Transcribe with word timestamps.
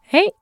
Hey, 0.00 0.32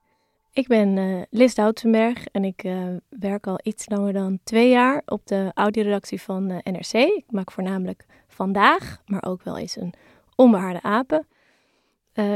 ik 0.53 0.67
ben 0.67 0.97
uh, 0.97 1.23
Liz 1.31 1.55
Doutenberg 1.55 2.27
en 2.27 2.45
ik 2.45 2.65
uh, 2.65 2.87
werk 3.09 3.47
al 3.47 3.59
iets 3.63 3.89
langer 3.89 4.13
dan 4.13 4.39
twee 4.45 4.69
jaar 4.69 5.03
op 5.07 5.27
de 5.27 5.51
audioredactie 5.55 6.23
van 6.23 6.51
uh, 6.51 6.59
NRC. 6.63 6.93
Ik 6.93 7.25
maak 7.31 7.51
voornamelijk 7.51 8.05
vandaag, 8.29 9.03
maar 9.07 9.25
ook 9.25 9.43
wel 9.43 9.59
eens 9.59 9.77
een 9.77 9.95
onbehaarde 10.37 10.83
apen. 10.83 11.27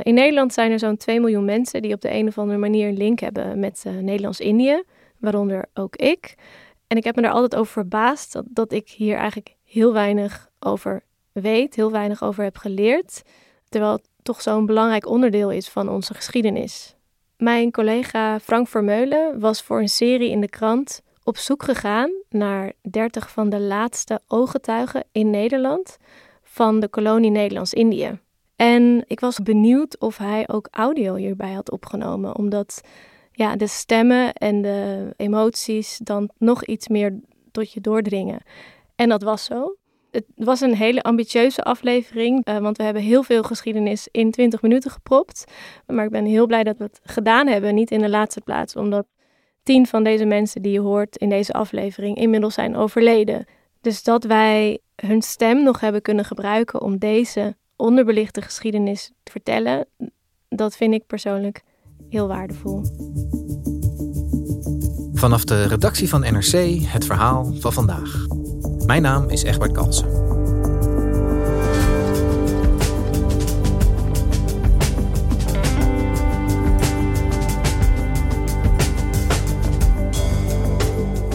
in 0.02 0.14
Nederland 0.14 0.52
zijn 0.52 0.70
er 0.72 0.78
zo'n 0.78 0.96
2 0.96 1.20
miljoen 1.20 1.44
mensen 1.44 1.82
die 1.82 1.94
op 1.94 2.00
de 2.00 2.12
een 2.12 2.28
of 2.28 2.38
andere 2.38 2.58
manier 2.58 2.88
een 2.88 2.96
link 2.96 3.18
hebben 3.18 3.58
met 3.58 3.84
Nederlands-Indië, 4.00 4.82
waaronder 5.18 5.64
ook 5.74 5.96
ik. 5.96 6.34
En 6.86 6.96
ik 6.96 7.04
heb 7.04 7.16
me 7.16 7.22
daar 7.22 7.32
altijd 7.32 7.60
over 7.60 7.72
verbaasd 7.72 8.32
dat, 8.32 8.44
dat 8.48 8.72
ik 8.72 8.88
hier 8.88 9.16
eigenlijk 9.16 9.56
heel 9.64 9.92
weinig 9.92 10.50
over 10.58 11.04
weet, 11.42 11.74
heel 11.74 11.90
weinig 11.90 12.22
over 12.22 12.44
heb 12.44 12.56
geleerd, 12.56 13.22
terwijl 13.68 13.92
het 13.92 14.08
toch 14.22 14.42
zo'n 14.42 14.66
belangrijk 14.66 15.06
onderdeel 15.06 15.50
is 15.50 15.68
van 15.68 15.88
onze 15.88 16.14
geschiedenis. 16.14 16.96
Mijn 17.36 17.70
collega 17.70 18.40
Frank 18.40 18.68
Vermeulen 18.68 19.40
was 19.40 19.62
voor 19.62 19.80
een 19.80 19.88
serie 19.88 20.30
in 20.30 20.40
de 20.40 20.48
krant 20.48 21.02
op 21.22 21.36
zoek 21.36 21.62
gegaan 21.62 22.10
naar 22.28 22.72
30 22.90 23.30
van 23.30 23.48
de 23.48 23.60
laatste 23.60 24.20
ooggetuigen 24.28 25.04
in 25.12 25.30
Nederland 25.30 25.96
van 26.42 26.80
de 26.80 26.88
kolonie 26.88 27.30
Nederlands-Indië. 27.30 28.18
En 28.56 29.04
ik 29.06 29.20
was 29.20 29.38
benieuwd 29.38 29.98
of 29.98 30.18
hij 30.18 30.48
ook 30.48 30.68
audio 30.70 31.14
hierbij 31.14 31.52
had 31.52 31.70
opgenomen, 31.70 32.36
omdat 32.36 32.80
ja, 33.32 33.56
de 33.56 33.66
stemmen 33.66 34.32
en 34.32 34.62
de 34.62 35.10
emoties 35.16 35.98
dan 35.98 36.30
nog 36.38 36.64
iets 36.64 36.88
meer 36.88 37.20
tot 37.50 37.72
je 37.72 37.80
doordringen. 37.80 38.42
En 38.96 39.08
dat 39.08 39.22
was 39.22 39.44
zo. 39.44 39.76
Het 40.14 40.24
was 40.36 40.60
een 40.60 40.74
hele 40.74 41.02
ambitieuze 41.02 41.62
aflevering, 41.62 42.48
uh, 42.48 42.58
want 42.58 42.76
we 42.76 42.82
hebben 42.82 43.02
heel 43.02 43.22
veel 43.22 43.42
geschiedenis 43.42 44.08
in 44.10 44.30
20 44.30 44.62
minuten 44.62 44.90
gepropt. 44.90 45.44
Maar 45.86 46.04
ik 46.04 46.10
ben 46.10 46.24
heel 46.24 46.46
blij 46.46 46.64
dat 46.64 46.76
we 46.78 46.84
het 46.84 47.00
gedaan 47.02 47.46
hebben, 47.46 47.74
niet 47.74 47.90
in 47.90 48.00
de 48.00 48.08
laatste 48.08 48.40
plaats, 48.40 48.76
omdat 48.76 49.06
tien 49.62 49.86
van 49.86 50.04
deze 50.04 50.24
mensen 50.24 50.62
die 50.62 50.72
je 50.72 50.80
hoort 50.80 51.16
in 51.16 51.28
deze 51.28 51.52
aflevering 51.52 52.16
inmiddels 52.16 52.54
zijn 52.54 52.76
overleden. 52.76 53.46
Dus 53.80 54.02
dat 54.02 54.24
wij 54.24 54.78
hun 54.96 55.22
stem 55.22 55.62
nog 55.62 55.80
hebben 55.80 56.02
kunnen 56.02 56.24
gebruiken 56.24 56.80
om 56.80 56.98
deze 56.98 57.56
onderbelichte 57.76 58.42
geschiedenis 58.42 59.10
te 59.22 59.32
vertellen, 59.32 59.86
dat 60.48 60.76
vind 60.76 60.94
ik 60.94 61.06
persoonlijk 61.06 61.62
heel 62.08 62.28
waardevol. 62.28 62.82
Vanaf 65.12 65.44
de 65.44 65.66
redactie 65.66 66.08
van 66.08 66.20
NRC 66.20 66.80
het 66.82 67.04
verhaal 67.04 67.52
van 67.54 67.72
vandaag. 67.72 68.26
Mijn 68.86 69.02
naam 69.02 69.28
is 69.28 69.42
Egbert 69.42 69.72
Kalsen. 69.72 70.08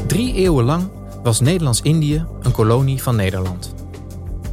Drie 0.07 0.33
eeuwen 0.33 0.65
lang 0.65 0.89
was 1.23 1.39
Nederlands-Indië 1.39 2.25
een 2.41 2.51
kolonie 2.51 3.01
van 3.01 3.15
Nederland. 3.15 3.73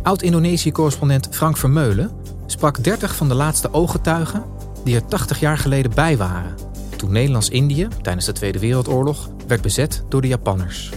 Oud-Indonesië-correspondent 0.03 1.29
Frank 1.31 1.57
Vermeulen 1.57 2.11
sprak 2.47 2.85
30 2.85 3.17
van 3.17 3.29
de 3.29 3.35
laatste 3.35 3.73
ooggetuigen 3.73 4.45
die 4.85 4.95
er 4.95 5.07
80 5.07 5.41
jaar 5.41 5.59
geleden 5.59 5.91
bij 5.95 6.17
waren, 6.17 6.55
toen 6.97 7.13
Nederlands-Indië 7.13 7.89
tijdens 8.03 8.27
de 8.27 8.33
Tweede 8.33 8.59
Wereldoorlog 8.59 9.31
werd 9.47 9.63
bezet 9.63 10.05
door 10.09 10.21
de 10.21 10.29
Japanners. 10.29 10.93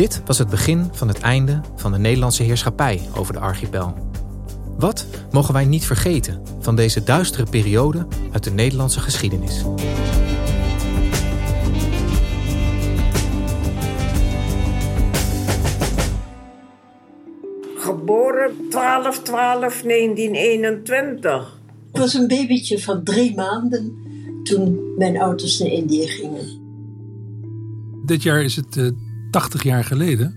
Dit 0.00 0.22
was 0.26 0.38
het 0.38 0.48
begin 0.48 0.88
van 0.92 1.08
het 1.08 1.20
einde 1.20 1.60
van 1.76 1.92
de 1.92 1.98
Nederlandse 1.98 2.42
heerschappij 2.42 3.00
over 3.16 3.32
de 3.32 3.38
archipel. 3.38 3.94
Wat 4.78 5.06
mogen 5.30 5.54
wij 5.54 5.64
niet 5.64 5.84
vergeten 5.84 6.42
van 6.60 6.76
deze 6.76 7.02
duistere 7.02 7.50
periode 7.50 8.06
uit 8.32 8.44
de 8.44 8.50
Nederlandse 8.50 9.00
geschiedenis? 9.00 9.64
Geboren 17.76 18.50
12-12-1921. 18.52 18.60
Ik 21.92 22.00
was 22.00 22.14
een 22.14 22.28
babytje 22.28 22.78
van 22.78 23.04
drie 23.04 23.34
maanden 23.34 23.98
toen 24.42 24.94
mijn 24.96 25.20
ouders 25.20 25.58
naar 25.58 25.68
Indië 25.68 26.06
gingen. 26.06 26.58
Dit 28.06 28.22
jaar 28.22 28.42
is 28.42 28.56
het 28.56 28.76
uh, 28.76 28.90
80 29.30 29.62
jaar 29.62 29.84
geleden 29.84 30.34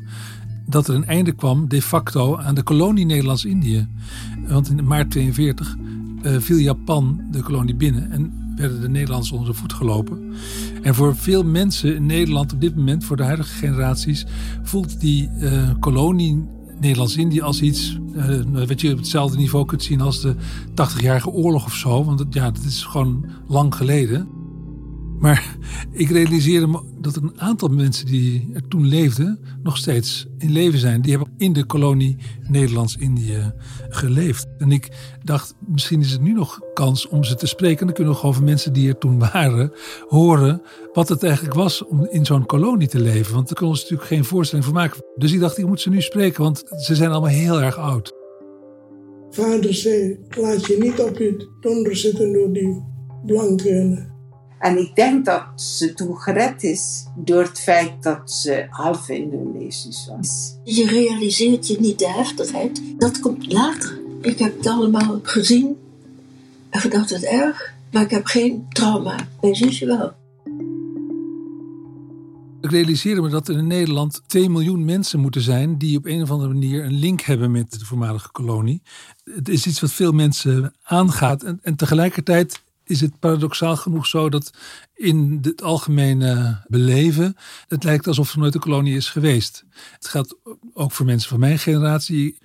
dat 0.65 0.87
er 0.87 0.95
een 0.95 1.05
einde 1.05 1.31
kwam 1.31 1.69
de 1.69 1.81
facto 1.81 2.37
aan 2.37 2.55
de 2.55 2.63
kolonie 2.63 3.05
Nederlands-Indië. 3.05 3.87
Want 4.47 4.69
in 4.69 4.87
maart 4.87 5.11
42 5.11 5.75
uh, 6.23 6.35
viel 6.39 6.57
Japan 6.57 7.21
de 7.31 7.41
kolonie 7.41 7.75
binnen 7.75 8.11
en 8.11 8.43
werden 8.55 8.81
de 8.81 8.89
Nederlanders 8.89 9.31
onder 9.31 9.47
de 9.47 9.53
voet 9.53 9.73
gelopen. 9.73 10.33
En 10.81 10.95
voor 10.95 11.15
veel 11.15 11.43
mensen 11.43 11.95
in 11.95 12.05
Nederland 12.05 12.53
op 12.53 12.61
dit 12.61 12.75
moment, 12.75 13.03
voor 13.03 13.17
de 13.17 13.23
huidige 13.23 13.53
generaties, 13.53 14.25
voelt 14.63 14.99
die 14.99 15.29
uh, 15.39 15.69
kolonie 15.79 16.47
Nederlands-Indië 16.79 17.41
als 17.41 17.61
iets 17.61 17.99
uh, 18.15 18.67
wat 18.67 18.81
je 18.81 18.91
op 18.91 18.97
hetzelfde 18.97 19.37
niveau 19.37 19.65
kunt 19.65 19.83
zien 19.83 20.01
als 20.01 20.21
de 20.21 20.35
80-jarige 20.69 21.29
oorlog 21.29 21.65
of 21.65 21.73
zo. 21.73 22.03
Want 22.03 22.25
ja, 22.29 22.51
dat 22.51 22.63
is 22.63 22.83
gewoon 22.83 23.25
lang 23.47 23.75
geleden. 23.75 24.27
Maar 25.19 25.57
ik 25.91 26.09
realiseerde 26.09 26.67
me 26.67 26.79
dat 27.01 27.15
een 27.15 27.41
aantal 27.41 27.69
mensen 27.69 28.05
die 28.05 28.49
er 28.53 28.67
toen 28.67 28.87
leefden, 28.87 29.39
nog 29.63 29.77
steeds 29.77 30.27
in 30.37 30.51
leven 30.51 30.79
zijn. 30.79 31.01
Die 31.01 31.11
hebben 31.11 31.33
in 31.37 31.53
de 31.53 31.65
kolonie 31.65 32.17
Nederlands-Indië 32.47 33.53
geleefd. 33.89 34.47
En 34.57 34.71
ik 34.71 34.91
dacht, 35.23 35.55
misschien 35.67 36.01
is 36.01 36.11
het 36.11 36.21
nu 36.21 36.33
nog 36.33 36.59
kans 36.73 37.07
om 37.07 37.23
ze 37.23 37.35
te 37.35 37.47
spreken. 37.47 37.85
Dan 37.85 37.95
kunnen 37.95 38.13
we 38.13 38.19
gewoon 38.19 38.35
van 38.35 38.43
mensen 38.43 38.73
die 38.73 38.87
er 38.87 38.97
toen 38.97 39.19
waren 39.19 39.71
horen 40.07 40.61
wat 40.93 41.09
het 41.09 41.23
eigenlijk 41.23 41.55
was 41.55 41.85
om 41.85 42.07
in 42.09 42.25
zo'n 42.25 42.45
kolonie 42.45 42.87
te 42.87 42.99
leven. 42.99 43.33
Want 43.33 43.47
daar 43.47 43.57
kunnen 43.57 43.75
we 43.75 43.81
natuurlijk 43.81 44.09
geen 44.09 44.25
voorstelling 44.25 44.65
van 44.65 44.75
maken. 44.75 45.03
Dus 45.15 45.31
ik 45.31 45.39
dacht, 45.39 45.57
ik 45.57 45.67
moet 45.67 45.81
ze 45.81 45.89
nu 45.89 46.01
spreken, 46.01 46.43
want 46.43 46.63
ze 46.77 46.95
zijn 46.95 47.11
allemaal 47.11 47.29
heel 47.29 47.61
erg 47.61 47.77
oud. 47.77 48.13
Vader 49.29 49.73
zei, 49.73 50.19
laat 50.37 50.65
je 50.65 50.77
niet 50.79 50.99
op 50.99 51.17
je 51.17 51.47
donder 51.59 51.95
zitten 51.95 52.33
door 52.33 52.53
die 52.53 52.83
blanken 53.25 54.12
en 54.63 54.77
ik 54.77 54.95
denk 54.95 55.25
dat 55.25 55.43
ze 55.55 55.93
toen 55.93 56.17
gered 56.17 56.63
is 56.63 57.05
door 57.15 57.41
het 57.41 57.59
feit 57.59 58.03
dat 58.03 58.31
ze 58.31 58.65
half 58.69 59.09
Indonesisch 59.09 60.07
was. 60.17 60.55
Je 60.63 60.85
realiseert 60.87 61.67
je 61.67 61.79
niet 61.79 61.99
de 61.99 62.09
heftigheid. 62.09 62.81
Dat 62.97 63.19
komt 63.19 63.51
later. 63.51 63.99
Ik 64.21 64.39
heb 64.39 64.57
het 64.57 64.67
allemaal 64.67 65.19
gezien 65.23 65.77
en 66.69 66.79
gedacht 66.79 67.09
het 67.09 67.23
erg, 67.23 67.73
maar 67.91 68.01
ik 68.01 68.09
heb 68.09 68.25
geen 68.25 68.65
trauma. 68.69 69.27
Mijn 69.41 69.55
zusje 69.55 69.85
wel. 69.85 70.13
Ik 72.61 72.71
realiseerde 72.71 73.21
me 73.21 73.29
dat 73.29 73.47
er 73.47 73.57
in 73.57 73.67
Nederland 73.67 74.21
2 74.27 74.49
miljoen 74.49 74.85
mensen 74.85 75.19
moeten 75.19 75.41
zijn 75.41 75.77
die 75.77 75.97
op 75.97 76.05
een 76.05 76.21
of 76.21 76.31
andere 76.31 76.53
manier 76.53 76.83
een 76.83 76.99
link 76.99 77.21
hebben 77.21 77.51
met 77.51 77.79
de 77.79 77.85
voormalige 77.85 78.31
kolonie. 78.31 78.81
Het 79.23 79.49
is 79.49 79.67
iets 79.67 79.79
wat 79.79 79.91
veel 79.91 80.11
mensen 80.11 80.73
aangaat 80.83 81.43
en, 81.43 81.59
en 81.61 81.75
tegelijkertijd 81.75 82.62
is 82.85 83.01
het 83.01 83.19
paradoxaal 83.19 83.75
genoeg 83.75 84.05
zo 84.05 84.29
dat 84.29 84.53
in 84.93 85.39
het 85.41 85.61
algemene 85.61 86.61
beleven 86.67 87.35
het 87.67 87.83
lijkt 87.83 88.07
alsof 88.07 88.33
er 88.33 88.39
nooit 88.39 88.53
een 88.53 88.59
kolonie 88.59 88.95
is 88.95 89.09
geweest. 89.09 89.65
Het 89.93 90.07
geldt 90.07 90.35
ook 90.73 90.91
voor 90.91 91.05
mensen 91.05 91.29
van 91.29 91.39
mijn 91.39 91.59
generatie. 91.59 92.37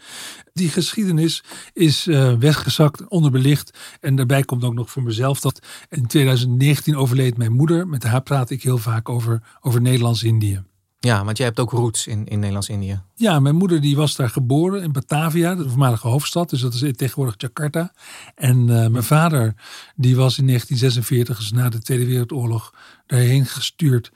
Die 0.52 0.68
geschiedenis 0.68 1.44
is 1.72 2.06
uh, 2.06 2.34
weggezakt, 2.34 3.08
onderbelicht. 3.08 3.78
En 4.00 4.16
daarbij 4.16 4.42
komt 4.42 4.64
ook 4.64 4.74
nog 4.74 4.90
voor 4.90 5.02
mezelf 5.02 5.40
dat 5.40 5.66
in 5.88 6.06
2019 6.06 6.96
overleed 6.96 7.36
mijn 7.36 7.52
moeder. 7.52 7.88
Met 7.88 8.02
haar 8.02 8.22
praat 8.22 8.50
ik 8.50 8.62
heel 8.62 8.78
vaak 8.78 9.08
over, 9.08 9.42
over 9.60 9.80
Nederlands-Indië. 9.80 10.62
Ja, 11.00 11.24
want 11.24 11.36
jij 11.36 11.46
hebt 11.46 11.60
ook 11.60 11.70
roots 11.70 12.06
in, 12.06 12.26
in 12.26 12.38
Nederlands-Indië. 12.38 13.00
Ja, 13.14 13.40
mijn 13.40 13.54
moeder 13.54 13.80
die 13.80 13.96
was 13.96 14.16
daar 14.16 14.30
geboren 14.30 14.82
in 14.82 14.92
Batavia, 14.92 15.54
de 15.54 15.68
voormalige 15.68 16.08
hoofdstad. 16.08 16.50
Dus 16.50 16.60
dat 16.60 16.74
is 16.74 16.92
tegenwoordig 16.96 17.34
Jakarta. 17.36 17.92
En 18.34 18.58
uh, 18.58 18.66
mijn 18.66 19.02
vader 19.02 19.54
die 19.96 20.16
was 20.16 20.38
in 20.38 20.46
1946, 20.46 21.38
dus 21.38 21.52
na 21.52 21.68
de 21.68 21.78
Tweede 21.78 22.06
Wereldoorlog, 22.06 22.74
daarheen 23.06 23.46
gestuurd. 23.46 24.12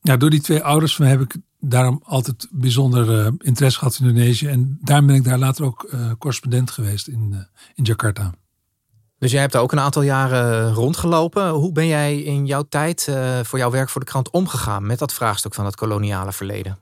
Ja, 0.00 0.16
door 0.16 0.30
die 0.30 0.40
twee 0.40 0.62
ouders 0.62 0.96
van 0.96 1.06
heb 1.06 1.20
ik 1.20 1.36
daarom 1.58 2.00
altijd 2.04 2.48
bijzonder 2.50 3.26
uh, 3.26 3.32
interesse 3.38 3.78
gehad 3.78 3.98
in 4.00 4.06
Indonesië. 4.06 4.46
En 4.46 4.78
daar 4.82 5.04
ben 5.04 5.14
ik 5.14 5.24
daar 5.24 5.38
later 5.38 5.64
ook 5.64 5.90
uh, 5.94 6.10
correspondent 6.18 6.70
geweest 6.70 7.08
in, 7.08 7.46
in 7.74 7.84
Jakarta. 7.84 8.34
Dus 9.20 9.30
jij 9.30 9.40
hebt 9.40 9.52
daar 9.52 9.62
ook 9.62 9.72
een 9.72 9.80
aantal 9.80 10.02
jaren 10.02 10.72
rondgelopen. 10.72 11.48
Hoe 11.48 11.72
ben 11.72 11.86
jij 11.86 12.20
in 12.20 12.46
jouw 12.46 12.62
tijd 12.68 13.06
uh, 13.10 13.40
voor 13.42 13.58
jouw 13.58 13.70
werk 13.70 13.88
voor 13.88 14.00
de 14.00 14.06
krant 14.06 14.30
omgegaan 14.30 14.86
met 14.86 14.98
dat 14.98 15.12
vraagstuk 15.12 15.54
van 15.54 15.64
het 15.64 15.76
koloniale 15.76 16.32
verleden? 16.32 16.78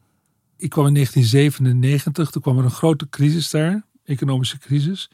Ik 0.57 0.71
kwam 0.71 0.87
in 0.87 0.95
1997, 0.95 2.31
toen 2.31 2.43
kwam 2.43 2.59
er 2.59 2.65
een 2.65 2.71
grote 2.71 3.09
crisis 3.09 3.51
daar, 3.51 3.85
economische 4.05 4.59
crisis. 4.59 5.11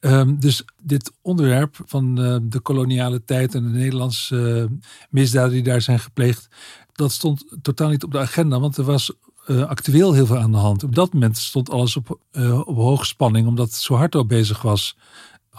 Um, 0.00 0.40
dus 0.40 0.64
dit 0.82 1.12
onderwerp 1.22 1.76
van 1.84 2.20
uh, 2.20 2.36
de 2.42 2.60
koloniale 2.60 3.24
tijd 3.24 3.54
en 3.54 3.62
de 3.62 3.78
Nederlandse 3.78 4.68
uh, 4.70 4.78
misdaden 5.10 5.52
die 5.52 5.62
daar 5.62 5.82
zijn 5.82 5.98
gepleegd, 5.98 6.48
dat 6.92 7.12
stond 7.12 7.44
totaal 7.62 7.88
niet 7.88 8.04
op 8.04 8.12
de 8.12 8.18
agenda, 8.18 8.60
want 8.60 8.76
er 8.76 8.84
was 8.84 9.12
actueel 9.46 10.12
heel 10.12 10.26
veel 10.26 10.38
aan 10.38 10.52
de 10.52 10.58
hand. 10.58 10.82
Op 10.84 10.94
dat 10.94 11.12
moment 11.12 11.36
stond 11.36 11.70
alles 11.70 11.96
op, 11.96 12.18
op 12.64 12.76
hoogspanning, 12.76 13.46
omdat 13.46 13.72
Suharto 13.72 14.24
bezig 14.24 14.62
was 14.62 14.96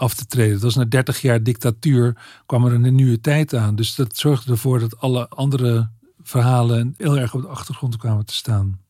af 0.00 0.14
te 0.14 0.26
treden. 0.26 0.52
Dat 0.52 0.62
was 0.62 0.74
na 0.74 0.84
30 0.84 1.20
jaar 1.20 1.42
dictatuur 1.42 2.16
kwam 2.46 2.66
er 2.66 2.72
een 2.72 2.94
nieuwe 2.94 3.20
tijd 3.20 3.54
aan. 3.54 3.76
Dus 3.76 3.94
dat 3.94 4.16
zorgde 4.16 4.50
ervoor 4.50 4.78
dat 4.78 5.00
alle 5.00 5.28
andere 5.28 5.88
verhalen 6.22 6.94
heel 6.96 7.18
erg 7.18 7.34
op 7.34 7.42
de 7.42 7.48
achtergrond 7.48 7.96
kwamen 7.96 8.26
te 8.26 8.34
staan. 8.34 8.80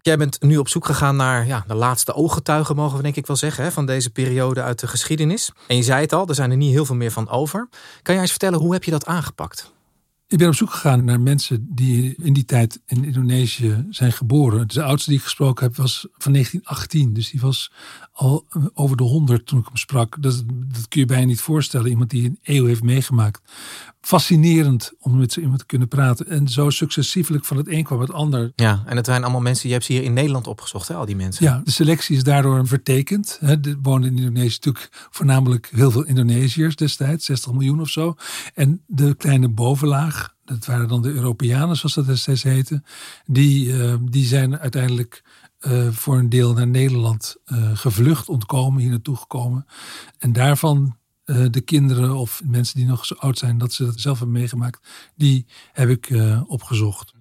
Jij 0.00 0.16
bent 0.16 0.42
nu 0.42 0.56
op 0.56 0.68
zoek 0.68 0.86
gegaan 0.86 1.16
naar 1.16 1.46
ja, 1.46 1.64
de 1.66 1.74
laatste 1.74 2.14
ooggetuigen, 2.14 2.76
mogen 2.76 2.96
we 2.96 3.02
denk 3.02 3.16
ik 3.16 3.26
wel 3.26 3.36
zeggen, 3.36 3.64
hè, 3.64 3.72
van 3.72 3.86
deze 3.86 4.10
periode 4.10 4.62
uit 4.62 4.80
de 4.80 4.86
geschiedenis. 4.86 5.50
En 5.66 5.76
je 5.76 5.82
zei 5.82 6.00
het 6.00 6.12
al, 6.12 6.28
er 6.28 6.34
zijn 6.34 6.50
er 6.50 6.56
niet 6.56 6.72
heel 6.72 6.84
veel 6.84 6.94
meer 6.94 7.10
van 7.10 7.28
over. 7.28 7.68
Kan 8.02 8.14
jij 8.14 8.22
eens 8.22 8.30
vertellen, 8.30 8.58
hoe 8.58 8.72
heb 8.72 8.84
je 8.84 8.90
dat 8.90 9.06
aangepakt? 9.06 9.71
Ik 10.32 10.38
ben 10.38 10.48
op 10.48 10.54
zoek 10.54 10.70
gegaan 10.70 11.04
naar 11.04 11.20
mensen 11.20 11.66
die 11.70 12.14
in 12.22 12.32
die 12.32 12.44
tijd 12.44 12.80
in 12.86 13.04
Indonesië 13.04 13.86
zijn 13.90 14.12
geboren. 14.12 14.68
De 14.68 14.82
oudste 14.82 15.10
die 15.10 15.18
ik 15.18 15.24
gesproken 15.24 15.66
heb 15.66 15.76
was 15.76 16.06
van 16.18 16.32
1918. 16.32 17.12
Dus 17.12 17.30
die 17.30 17.40
was 17.40 17.72
al 18.12 18.46
over 18.74 18.96
de 18.96 19.02
100 19.02 19.46
toen 19.46 19.58
ik 19.58 19.64
hem 19.64 19.76
sprak. 19.76 20.22
Dat, 20.22 20.42
dat 20.46 20.88
kun 20.88 21.00
je 21.00 21.06
bijna 21.06 21.24
niet 21.24 21.40
voorstellen. 21.40 21.90
Iemand 21.90 22.10
die 22.10 22.24
een 22.24 22.38
eeuw 22.42 22.66
heeft 22.66 22.82
meegemaakt. 22.82 23.40
Fascinerend 24.00 24.92
om 24.98 25.16
met 25.16 25.32
zo 25.32 25.40
iemand 25.40 25.58
te 25.58 25.66
kunnen 25.66 25.88
praten. 25.88 26.28
En 26.28 26.48
zo 26.48 26.70
successievelijk 26.70 27.44
van 27.44 27.56
het 27.56 27.68
een 27.68 27.84
kwam 27.84 28.00
het 28.00 28.12
ander. 28.12 28.52
Ja, 28.56 28.82
en 28.86 28.96
het 28.96 29.06
zijn 29.06 29.22
allemaal 29.22 29.40
mensen, 29.40 29.66
je 29.68 29.74
hebt 29.74 29.86
ze 29.86 29.92
hier 29.92 30.02
in 30.02 30.12
Nederland 30.12 30.46
opgezocht, 30.46 30.88
hè, 30.88 30.94
al 30.94 31.06
die 31.06 31.16
mensen. 31.16 31.44
Ja, 31.44 31.60
de 31.64 31.70
selectie 31.70 32.16
is 32.16 32.24
daardoor 32.24 32.66
vertekend. 32.66 33.38
Er 33.40 33.76
woonden 33.82 34.10
in 34.10 34.16
Indonesië 34.16 34.54
natuurlijk 34.54 35.08
voornamelijk 35.10 35.70
heel 35.74 35.90
veel 35.90 36.04
Indonesiërs 36.04 36.76
destijds. 36.76 37.24
60 37.24 37.52
miljoen 37.52 37.80
of 37.80 37.88
zo. 37.88 38.14
En 38.54 38.82
de 38.86 39.14
kleine 39.14 39.48
bovenlaag, 39.48 40.21
dat 40.44 40.66
waren 40.66 40.88
dan 40.88 41.02
de 41.02 41.12
Europeanen 41.12 41.76
zoals 41.76 41.94
dat 41.94 42.06
destijds 42.06 42.42
heette. 42.42 42.82
Die, 43.26 43.66
uh, 43.66 43.94
die 44.00 44.24
zijn 44.24 44.58
uiteindelijk 44.58 45.22
uh, 45.60 45.88
voor 45.88 46.18
een 46.18 46.28
deel 46.28 46.52
naar 46.52 46.66
Nederland 46.66 47.36
uh, 47.46 47.70
gevlucht, 47.76 48.28
ontkomen, 48.28 48.80
hier 48.80 48.90
naartoe 48.90 49.16
gekomen. 49.16 49.66
En 50.18 50.32
daarvan 50.32 50.96
de 51.50 51.60
kinderen 51.60 52.16
of 52.16 52.42
mensen 52.44 52.76
die 52.76 52.86
nog 52.86 53.06
zo 53.06 53.14
oud 53.14 53.38
zijn 53.38 53.58
dat 53.58 53.72
ze 53.72 53.84
dat 53.84 54.00
zelf 54.00 54.18
hebben 54.18 54.36
meegemaakt, 54.36 54.88
die 55.14 55.46
heb 55.72 55.88
ik 55.88 56.12
opgezocht. 56.46 57.12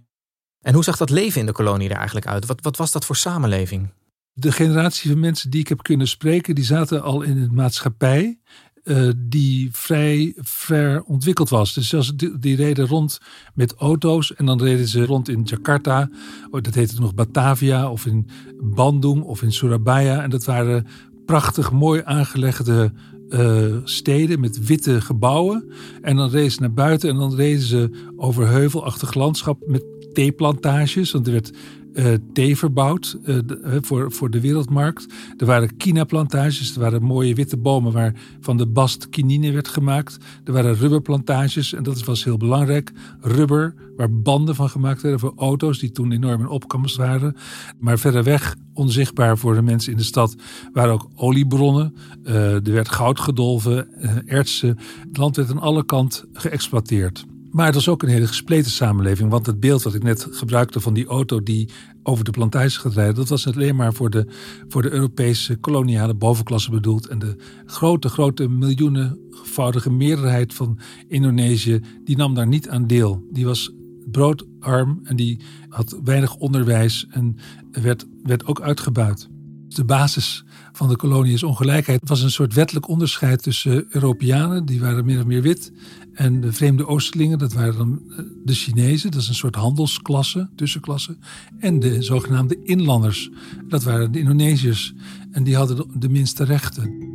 En 0.62 0.74
hoe 0.74 0.84
zag 0.84 0.98
dat 0.98 1.10
leven 1.10 1.40
in 1.40 1.46
de 1.46 1.52
kolonie 1.52 1.90
er 1.90 1.96
eigenlijk 1.96 2.28
uit? 2.28 2.46
Wat, 2.46 2.62
wat 2.62 2.78
was 2.78 2.92
dat 2.92 3.06
voor 3.06 3.16
samenleving? 3.16 3.90
De 4.34 4.52
generatie 4.52 5.12
van 5.12 5.20
mensen 5.20 5.50
die 5.50 5.60
ik 5.60 5.68
heb 5.68 5.84
kunnen 5.84 6.08
spreken, 6.08 6.56
die 6.56 6.64
zaten 6.64 7.02
al 7.02 7.22
in 7.22 7.42
de 7.42 7.52
maatschappij. 7.52 8.40
Uh, 8.84 9.12
die 9.18 9.70
vrij 9.72 10.34
ver 10.38 11.04
ontwikkeld 11.04 11.50
was. 11.50 11.74
Dus 11.74 11.94
als 11.94 12.14
die, 12.40 12.56
reden 12.56 12.88
rond 12.88 13.20
met 13.54 13.74
auto's 13.74 14.36
en 14.36 14.46
dan 14.46 14.62
reden 14.62 14.88
ze 14.88 15.06
rond 15.06 15.30
in 15.30 15.42
Jakarta, 15.44 16.10
oh, 16.52 16.62
dat 16.62 16.74
heette 16.74 17.02
nog 17.02 17.14
Batavia, 17.14 17.92
of 17.92 18.06
in 18.06 18.28
Bandung 18.62 19.24
of 19.24 19.42
in 19.42 19.52
Surabaya. 19.52 20.24
En 20.24 20.30
dat 20.30 20.46
waren 20.46 20.88
prachtig 21.26 21.72
mooi 21.72 22.02
aangelegde 22.06 22.92
uh, 23.30 23.76
steden 23.84 24.40
met 24.40 24.66
witte 24.66 25.02
gebouwen. 25.02 25.72
En 26.02 26.16
dan 26.16 26.30
reden 26.30 26.52
ze 26.52 26.60
naar 26.60 26.74
buiten 26.74 27.10
en 27.10 27.16
dan 27.16 27.36
reden 27.36 27.62
ze 27.62 28.12
over 28.16 28.48
heuvelachtig 28.48 29.14
landschap 29.14 29.64
met 29.66 29.84
theeplantages. 30.14 31.12
Want 31.12 31.28
er 31.28 31.34
werd 31.34 31.52
uh, 31.94 32.56
verbouwd 32.56 33.18
uh, 33.22 33.26
de, 33.46 33.78
voor, 33.82 34.12
voor 34.12 34.30
de 34.30 34.42
wereldmarkt. 34.42 35.06
Er 35.38 35.46
waren 35.46 35.78
kinaplantages, 35.78 36.74
er 36.74 36.82
waren 36.82 37.04
mooie 37.04 37.36
witte 37.36 37.58
bomen 37.58 37.92
waar 37.92 38.14
van 38.40 38.58
de 38.58 38.68
bast 38.68 39.10
kinine 39.10 39.52
werd 39.52 39.68
gemaakt. 39.68 40.18
Er 40.44 40.54
waren 40.54 40.76
rubberplantages 40.76 41.74
en 41.74 41.84
dat 41.84 42.04
was 42.04 42.24
heel 42.24 42.38
belangrijk. 42.38 42.92
Rubber, 43.22 43.74
waar 43.96 44.12
banden 44.12 44.56
van 44.56 44.70
gemaakt 44.70 45.02
werden 45.02 45.20
voor 45.20 45.34
auto's 45.36 45.80
die 45.80 45.92
toen 45.92 46.12
enorm 46.12 46.42
in 46.42 46.48
opkomst 46.48 46.96
waren. 46.96 47.36
Maar 47.80 48.00
verder 48.00 48.24
weg, 48.24 48.56
onzichtbaar 48.74 49.38
voor 49.38 49.56
de 49.56 49.62
mensen 49.62 49.92
in 49.92 49.98
de 49.98 50.04
stad, 50.04 50.36
waren 50.74 50.94
ook 50.94 51.10
oliebronnen. 51.16 51.96
Er 52.24 52.72
werd 52.72 52.90
goud 52.90 53.20
gedolven, 53.20 53.88
ertsen. 54.28 54.78
Het 55.08 55.18
land 55.18 55.36
werd 55.36 55.52
aan 55.52 55.60
alle 55.60 55.86
kanten 55.86 56.30
geëxploiteerd. 56.34 57.26
Maar 57.52 57.66
het 57.66 57.76
was 57.76 57.88
ook 57.88 58.04
een 58.04 58.10
hele 58.10 58.28
gespleten 58.28 58.72
samenleving. 58.72 59.30
Want 59.30 59.46
het 59.46 59.60
beeld 59.60 59.84
wat 59.84 59.94
ik 59.94 60.04
net 60.04 60.28
gebruikte 60.32 60.80
van 60.80 60.94
die 60.94 61.06
auto 61.06 61.44
die 61.44 61.70
over 62.04 62.24
de 62.24 62.32
plantage 62.32 62.80
gaat 62.80 62.94
rijden, 62.94 63.16
dat 63.16 63.30
was 63.30 63.48
alleen 63.48 63.76
maar 63.76 63.94
voor 63.94 64.10
de, 64.10 64.28
voor 64.68 64.82
de 64.82 64.92
Europese 64.92 65.56
koloniale 65.56 66.14
bovenklasse 66.14 66.72
bedoeld. 66.72 67.08
En 67.08 67.20
de 67.20 67.36
grote, 67.66 68.10
grote 68.10 68.48
miljoenenvoudige 68.48 69.92
meerderheid 69.92 70.54
van 70.54 70.80
Indonesië, 71.08 71.80
die 72.04 72.18
nam 72.18 72.34
daar 72.34 72.48
niet 72.48 72.70
aan 72.70 72.88
deel. 72.88 73.28
Die 73.32 73.46
was 73.46 73.72
broodarm 74.12 75.00
en 75.04 75.16
die 75.16 75.40
had 75.70 76.00
weinig 76.04 76.36
onderwijs 76.36 77.08
en 77.10 77.38
werd, 77.72 78.06
werd 78.24 78.46
ook 78.46 78.62
uitgebuit. 78.62 79.30
De 79.68 79.86
basis 79.86 80.46
van 80.72 80.90
de 80.90 80.96
kolonie 80.96 81.34
is 81.34 81.44
ongelijkheid. 81.44 82.00
Het 82.00 82.10
was 82.10 82.22
een 82.22 82.32
soort 82.32 82.54
wettelijk 82.54 82.88
onderscheid 82.88 83.44
tussen 83.44 83.86
Europeanen, 83.90 84.66
die 84.66 84.80
waren 84.80 85.06
meer 85.06 85.20
of 85.20 85.26
meer 85.26 85.42
wit, 85.42 85.72
en 86.14 86.42
de 86.42 86.54
vreemde 86.54 86.88
Oosterlingen, 86.88 87.38
dat 87.38 87.54
waren 87.54 87.78
dan 87.78 88.02
eh, 88.10 88.18
de 88.44 88.54
Chinezen, 88.54 89.12
dat 89.12 89.22
is 89.22 89.28
een 89.28 89.36
soort 89.36 89.56
handelsklasse, 89.56 90.50
tussenklasse, 90.56 91.18
en 91.60 91.80
de 91.80 92.02
zogenaamde 92.02 92.64
inlanders, 92.64 93.30
dat 93.68 93.84
waren 93.84 94.12
de 94.12 94.20
Indonesiërs, 94.20 94.94
en 95.32 95.44
die 95.44 95.56
hadden 95.56 95.88
de 96.00 96.10
minste 96.10 96.44
rechten. 96.44 97.10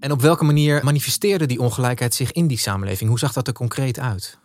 En 0.00 0.12
op 0.12 0.20
welke 0.20 0.44
manier 0.44 0.84
manifesteerde 0.84 1.46
die 1.46 1.60
ongelijkheid 1.60 2.14
zich 2.14 2.32
in 2.32 2.46
die 2.46 2.58
samenleving? 2.58 3.10
Hoe 3.10 3.18
zag 3.18 3.32
dat 3.32 3.46
er 3.46 3.52
concreet 3.52 3.98
uit? 3.98 4.38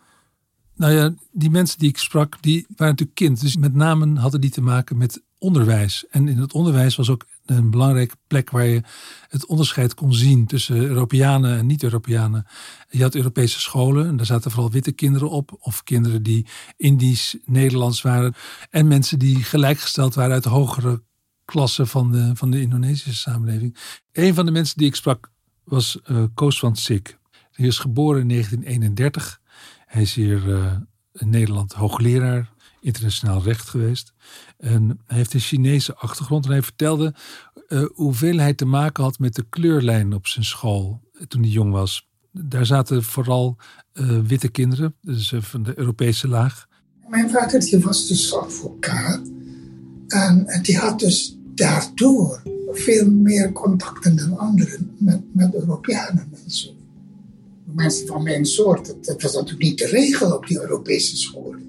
Nou 0.79 0.93
ja, 0.93 1.13
die 1.31 1.49
mensen 1.49 1.79
die 1.79 1.89
ik 1.89 1.97
sprak, 1.97 2.37
die 2.41 2.65
waren 2.67 2.93
natuurlijk 2.93 3.17
kind. 3.17 3.41
Dus 3.41 3.55
met 3.55 3.73
name 3.73 4.19
hadden 4.19 4.41
die 4.41 4.49
te 4.49 4.61
maken 4.61 4.97
met 4.97 5.23
onderwijs. 5.37 6.05
En 6.09 6.27
in 6.27 6.37
het 6.37 6.53
onderwijs 6.53 6.95
was 6.95 7.09
ook 7.09 7.25
een 7.45 7.69
belangrijke 7.69 8.15
plek 8.27 8.49
waar 8.49 8.65
je 8.65 8.81
het 9.27 9.45
onderscheid 9.45 9.93
kon 9.93 10.13
zien 10.13 10.45
tussen 10.45 10.75
Europeanen 10.75 11.57
en 11.57 11.65
niet-Europeanen. 11.65 12.45
Je 12.89 13.01
had 13.01 13.15
Europese 13.15 13.59
scholen 13.59 14.07
en 14.07 14.17
daar 14.17 14.25
zaten 14.25 14.51
vooral 14.51 14.71
witte 14.71 14.91
kinderen 14.91 15.29
op, 15.29 15.57
of 15.59 15.83
kinderen 15.83 16.23
die 16.23 16.45
Indisch, 16.77 17.37
Nederlands 17.45 18.01
waren. 18.01 18.33
En 18.69 18.87
mensen 18.87 19.19
die 19.19 19.43
gelijkgesteld 19.43 20.13
waren 20.15 20.33
uit 20.33 20.45
hogere 20.45 21.03
klassen 21.45 21.87
van 21.87 22.11
de, 22.11 22.31
van 22.35 22.51
de 22.51 22.61
Indonesische 22.61 23.15
samenleving. 23.15 23.77
Een 24.11 24.33
van 24.33 24.45
de 24.45 24.51
mensen 24.51 24.77
die 24.77 24.87
ik 24.87 24.95
sprak 24.95 25.31
was 25.63 25.99
uh, 26.11 26.23
Koos 26.33 26.59
van 26.59 26.75
Sik. 26.75 27.17
Hij 27.51 27.67
is 27.67 27.79
geboren 27.79 28.21
in 28.21 28.27
1931 28.27 29.38
hij 29.89 30.01
is 30.01 30.13
hier 30.13 30.47
uh, 30.47 30.71
in 31.11 31.29
Nederland 31.29 31.73
hoogleraar 31.73 32.51
internationaal 32.81 33.43
recht 33.43 33.69
geweest. 33.69 34.13
En 34.57 34.99
hij 35.05 35.17
heeft 35.17 35.33
een 35.33 35.39
Chinese 35.39 35.95
achtergrond. 35.95 36.45
En 36.45 36.51
hij 36.51 36.61
vertelde 36.61 37.13
uh, 37.69 37.85
hoeveel 37.93 38.37
hij 38.37 38.53
te 38.53 38.65
maken 38.65 39.03
had 39.03 39.19
met 39.19 39.35
de 39.35 39.45
kleurlijn 39.49 40.13
op 40.13 40.27
zijn 40.27 40.45
school 40.45 41.01
eh, 41.13 41.21
toen 41.27 41.41
hij 41.41 41.51
jong 41.51 41.71
was. 41.71 42.07
Daar 42.31 42.65
zaten 42.65 43.03
vooral 43.03 43.57
uh, 43.93 44.19
witte 44.19 44.49
kinderen, 44.49 44.95
dus 45.01 45.33
van 45.37 45.63
de 45.63 45.79
Europese 45.79 46.27
laag. 46.27 46.67
Mijn 47.07 47.29
vader 47.29 47.59
die 47.59 47.79
was 47.79 48.07
dus 48.07 48.35
advocaat. 48.35 49.21
En 50.07 50.59
die 50.61 50.77
had 50.77 50.99
dus 50.99 51.37
daardoor 51.55 52.41
veel 52.71 53.11
meer 53.11 53.51
contacten 53.51 54.15
dan 54.15 54.37
anderen 54.37 54.95
met, 54.97 55.21
met 55.33 55.53
Europeanen 55.55 56.33
en 56.45 56.51
zo. 56.51 56.78
Mensen 57.75 58.07
van 58.07 58.23
mijn 58.23 58.45
soort, 58.45 58.95
dat, 59.05 59.21
was 59.21 59.33
natuurlijk 59.33 59.61
niet 59.61 59.77
de 59.77 59.87
regel 59.87 60.35
op 60.35 60.47
die 60.47 60.61
Europese 60.61 61.17
scholen. 61.17 61.67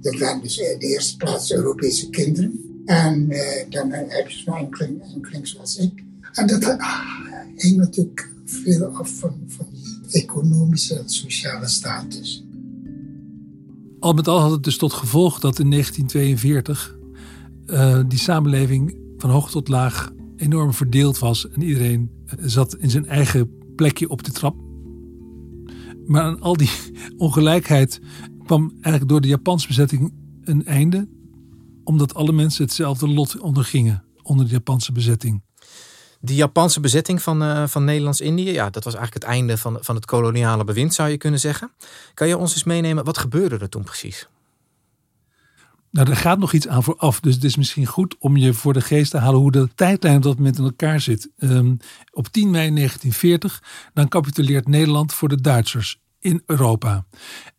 Dat 0.00 0.18
waren 0.18 0.42
dus 0.42 0.58
in 0.58 0.78
de 0.78 0.86
eerste 0.86 1.16
plaats 1.16 1.52
Europese 1.52 2.10
kinderen. 2.10 2.60
En 2.84 3.26
uh, 3.30 3.40
dan 3.68 3.90
heb 3.90 4.28
je 4.28 4.38
zo'n 4.38 4.54
enkeling, 4.54 5.02
enkeling 5.14 5.48
zoals 5.48 5.76
ik. 5.76 6.04
En 6.32 6.46
dat 6.46 6.64
ah, 6.64 7.00
hing 7.56 7.76
natuurlijk 7.76 8.30
veel 8.44 8.86
af 8.86 9.10
van, 9.18 9.34
van 9.46 9.66
die 9.72 10.22
economische 10.22 10.98
en 10.98 11.08
sociale 11.08 11.68
status. 11.68 12.44
Al 13.98 14.12
met 14.12 14.28
al 14.28 14.40
had 14.40 14.50
het 14.50 14.64
dus 14.64 14.76
tot 14.76 14.92
gevolg 14.92 15.40
dat 15.40 15.58
in 15.58 15.70
1942 15.70 16.96
uh, 17.66 18.00
die 18.08 18.18
samenleving 18.18 18.96
van 19.16 19.30
hoog 19.30 19.50
tot 19.50 19.68
laag 19.68 20.12
enorm 20.36 20.74
verdeeld 20.74 21.18
was. 21.18 21.48
En 21.48 21.62
iedereen 21.62 22.10
zat 22.40 22.76
in 22.76 22.90
zijn 22.90 23.06
eigen 23.06 23.50
plekje 23.76 24.08
op 24.08 24.22
de 24.22 24.32
trap. 24.32 24.56
Maar 26.06 26.22
aan 26.22 26.40
al 26.40 26.56
die 26.56 26.70
ongelijkheid 27.16 28.00
kwam 28.44 28.70
eigenlijk 28.72 29.08
door 29.08 29.20
de 29.20 29.28
Japanse 29.28 29.66
bezetting 29.66 30.12
een 30.44 30.66
einde. 30.66 31.08
Omdat 31.84 32.14
alle 32.14 32.32
mensen 32.32 32.64
hetzelfde 32.64 33.08
lot 33.08 33.38
ondergingen 33.38 34.04
onder 34.22 34.46
de 34.46 34.52
Japanse 34.52 34.92
bezetting. 34.92 35.42
Die 36.20 36.36
Japanse 36.36 36.80
bezetting 36.80 37.22
van, 37.22 37.42
uh, 37.42 37.66
van 37.66 37.84
Nederlands-Indië, 37.84 38.50
ja, 38.50 38.70
dat 38.70 38.84
was 38.84 38.94
eigenlijk 38.94 39.24
het 39.24 39.34
einde 39.34 39.58
van, 39.58 39.78
van 39.80 39.94
het 39.94 40.04
koloniale 40.04 40.64
bewind, 40.64 40.94
zou 40.94 41.08
je 41.08 41.16
kunnen 41.16 41.40
zeggen. 41.40 41.72
Kan 42.14 42.28
je 42.28 42.38
ons 42.38 42.52
eens 42.52 42.64
meenemen, 42.64 43.04
wat 43.04 43.18
gebeurde 43.18 43.58
er 43.58 43.68
toen 43.68 43.84
precies? 43.84 44.28
Nou, 45.92 46.10
er 46.10 46.16
gaat 46.16 46.38
nog 46.38 46.52
iets 46.52 46.68
aan 46.68 46.82
vooraf. 46.82 47.20
Dus 47.20 47.34
het 47.34 47.44
is 47.44 47.56
misschien 47.56 47.86
goed 47.86 48.16
om 48.18 48.36
je 48.36 48.52
voor 48.52 48.72
de 48.72 48.80
geest 48.80 49.10
te 49.10 49.18
halen 49.18 49.40
hoe 49.40 49.52
de 49.52 49.68
tijdlijn 49.74 50.20
dat 50.20 50.36
moment 50.36 50.58
in 50.58 50.64
elkaar 50.64 51.00
zit. 51.00 51.30
Um, 51.38 51.76
op 52.12 52.28
10 52.28 52.50
mei 52.50 52.74
1940, 52.74 53.62
dan 53.94 54.08
capituleert 54.08 54.68
Nederland 54.68 55.14
voor 55.14 55.28
de 55.28 55.40
Duitsers 55.40 56.00
in 56.18 56.42
Europa. 56.46 57.06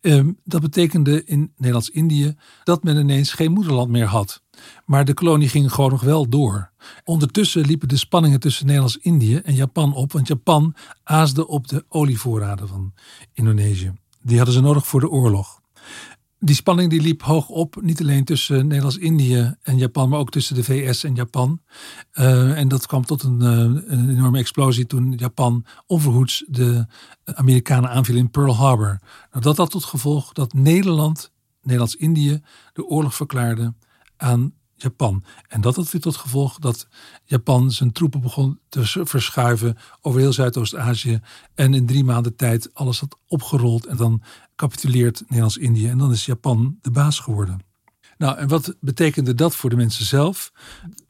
Um, 0.00 0.38
dat 0.44 0.60
betekende 0.60 1.24
in 1.24 1.52
Nederlands-Indië 1.56 2.34
dat 2.64 2.82
men 2.82 2.96
ineens 2.96 3.32
geen 3.32 3.52
moederland 3.52 3.90
meer 3.90 4.06
had. 4.06 4.42
Maar 4.84 5.04
de 5.04 5.14
kolonie 5.14 5.48
ging 5.48 5.72
gewoon 5.72 5.90
nog 5.90 6.02
wel 6.02 6.28
door. 6.28 6.70
Ondertussen 7.04 7.66
liepen 7.66 7.88
de 7.88 7.96
spanningen 7.96 8.40
tussen 8.40 8.66
Nederlands-Indië 8.66 9.36
en 9.36 9.54
Japan 9.54 9.94
op, 9.94 10.12
want 10.12 10.28
Japan 10.28 10.74
aasde 11.02 11.46
op 11.46 11.68
de 11.68 11.84
olievoorraden 11.88 12.68
van 12.68 12.94
Indonesië. 13.32 13.92
Die 14.22 14.36
hadden 14.36 14.54
ze 14.54 14.60
nodig 14.60 14.86
voor 14.86 15.00
de 15.00 15.10
oorlog 15.10 15.62
die 16.44 16.54
spanning 16.54 16.90
die 16.90 17.00
liep 17.00 17.22
hoog 17.22 17.48
op, 17.48 17.82
niet 17.82 18.00
alleen 18.00 18.24
tussen 18.24 18.66
Nederlands-Indië 18.66 19.54
en 19.62 19.78
Japan, 19.78 20.08
maar 20.08 20.18
ook 20.18 20.30
tussen 20.30 20.54
de 20.54 20.64
VS 20.64 21.04
en 21.04 21.14
Japan. 21.14 21.60
Uh, 22.14 22.58
en 22.58 22.68
dat 22.68 22.86
kwam 22.86 23.04
tot 23.04 23.22
een, 23.22 23.40
uh, 23.40 23.48
een, 23.86 24.10
enorme 24.10 24.38
explosie 24.38 24.86
toen 24.86 25.12
Japan 25.16 25.64
onverhoeds 25.86 26.44
de 26.48 26.86
Amerikanen 27.24 27.90
aanviel 27.90 28.16
in 28.16 28.30
Pearl 28.30 28.56
Harbor. 28.56 29.00
Nou, 29.30 29.42
dat 29.42 29.56
had 29.56 29.70
tot 29.70 29.84
gevolg 29.84 30.32
dat 30.32 30.52
Nederland, 30.52 31.32
Nederlands-Indië, 31.62 32.40
de 32.72 32.84
oorlog 32.84 33.14
verklaarde 33.14 33.74
aan 34.16 34.52
Japan. 34.84 35.24
En 35.48 35.60
dat 35.60 35.76
had 35.76 35.90
weer 35.90 36.00
tot 36.00 36.16
gevolg 36.16 36.58
dat 36.58 36.88
Japan 37.24 37.70
zijn 37.70 37.92
troepen 37.92 38.20
begon 38.20 38.58
te 38.68 39.06
verschuiven 39.06 39.76
over 40.00 40.20
heel 40.20 40.32
Zuidoost-Azië. 40.32 41.20
En 41.54 41.74
in 41.74 41.86
drie 41.86 42.04
maanden 42.04 42.36
tijd 42.36 42.74
alles 42.74 43.00
had 43.00 43.18
opgerold. 43.26 43.86
En 43.86 43.96
dan 43.96 44.22
capituleert 44.56 45.20
Nederlands-Indië. 45.20 45.88
En 45.88 45.98
dan 45.98 46.12
is 46.12 46.26
Japan 46.26 46.78
de 46.80 46.90
baas 46.90 47.18
geworden. 47.18 47.58
Nou, 48.18 48.36
en 48.36 48.48
wat 48.48 48.76
betekende 48.80 49.34
dat 49.34 49.56
voor 49.56 49.70
de 49.70 49.76
mensen 49.76 50.04
zelf? 50.04 50.52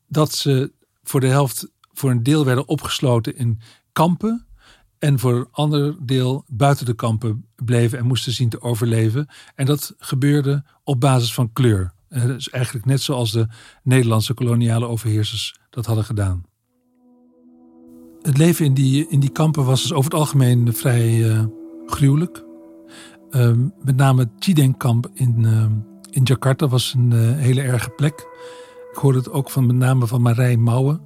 Dat 0.09 0.33
ze 0.33 0.73
voor 1.02 1.21
de 1.21 1.26
helft, 1.26 1.69
voor 1.93 2.11
een 2.11 2.23
deel 2.23 2.45
werden 2.45 2.69
opgesloten 2.69 3.37
in 3.37 3.61
kampen. 3.93 4.47
En 4.99 5.19
voor 5.19 5.35
een 5.35 5.49
ander 5.50 6.07
deel 6.07 6.45
buiten 6.47 6.87
de 6.87 6.95
kampen 6.95 7.49
bleven 7.54 7.99
en 7.99 8.07
moesten 8.07 8.33
zien 8.33 8.49
te 8.49 8.61
overleven. 8.61 9.28
En 9.54 9.66
dat 9.66 9.95
gebeurde 9.99 10.64
op 10.85 11.00
basis 11.00 11.35
van 11.35 11.52
kleur. 11.52 11.94
Dus 12.14 12.50
eigenlijk 12.50 12.87
net 12.87 13.00
zoals 13.00 13.33
de 13.33 13.47
Nederlandse 13.83 14.35
koloniale 14.35 14.87
overheersers 14.87 15.54
dat 15.71 15.87
hadden 15.87 16.04
gedaan. 16.04 16.44
Het 18.23 18.38
leven 18.38 18.64
in 18.64 18.75
die, 18.75 19.09
in 19.09 19.21
die 19.21 19.30
kampen 19.30 19.64
was 19.64 19.83
dus 19.83 19.92
over 19.92 20.11
het 20.11 20.21
algemeen 20.21 20.75
vrij 20.75 21.18
uh, 21.18 21.44
gruwelijk. 21.87 22.44
Uh, 23.30 23.50
met 23.83 23.97
name 23.97 24.21
het 24.21 24.30
Chideng-kamp 24.38 25.11
in, 25.14 25.35
uh, 25.38 25.66
in 26.11 26.23
Jakarta 26.23 26.68
was 26.68 26.94
een 26.97 27.12
hele 27.37 27.62
erge 27.62 27.90
plek. 27.90 28.26
Ik 28.92 28.99
hoorde 29.00 29.18
het 29.18 29.30
ook 29.30 29.50
van 29.50 29.66
met 29.66 29.76
name 29.76 30.06
van 30.06 30.23
Marij 30.23 30.56
Mouwen. 30.56 31.00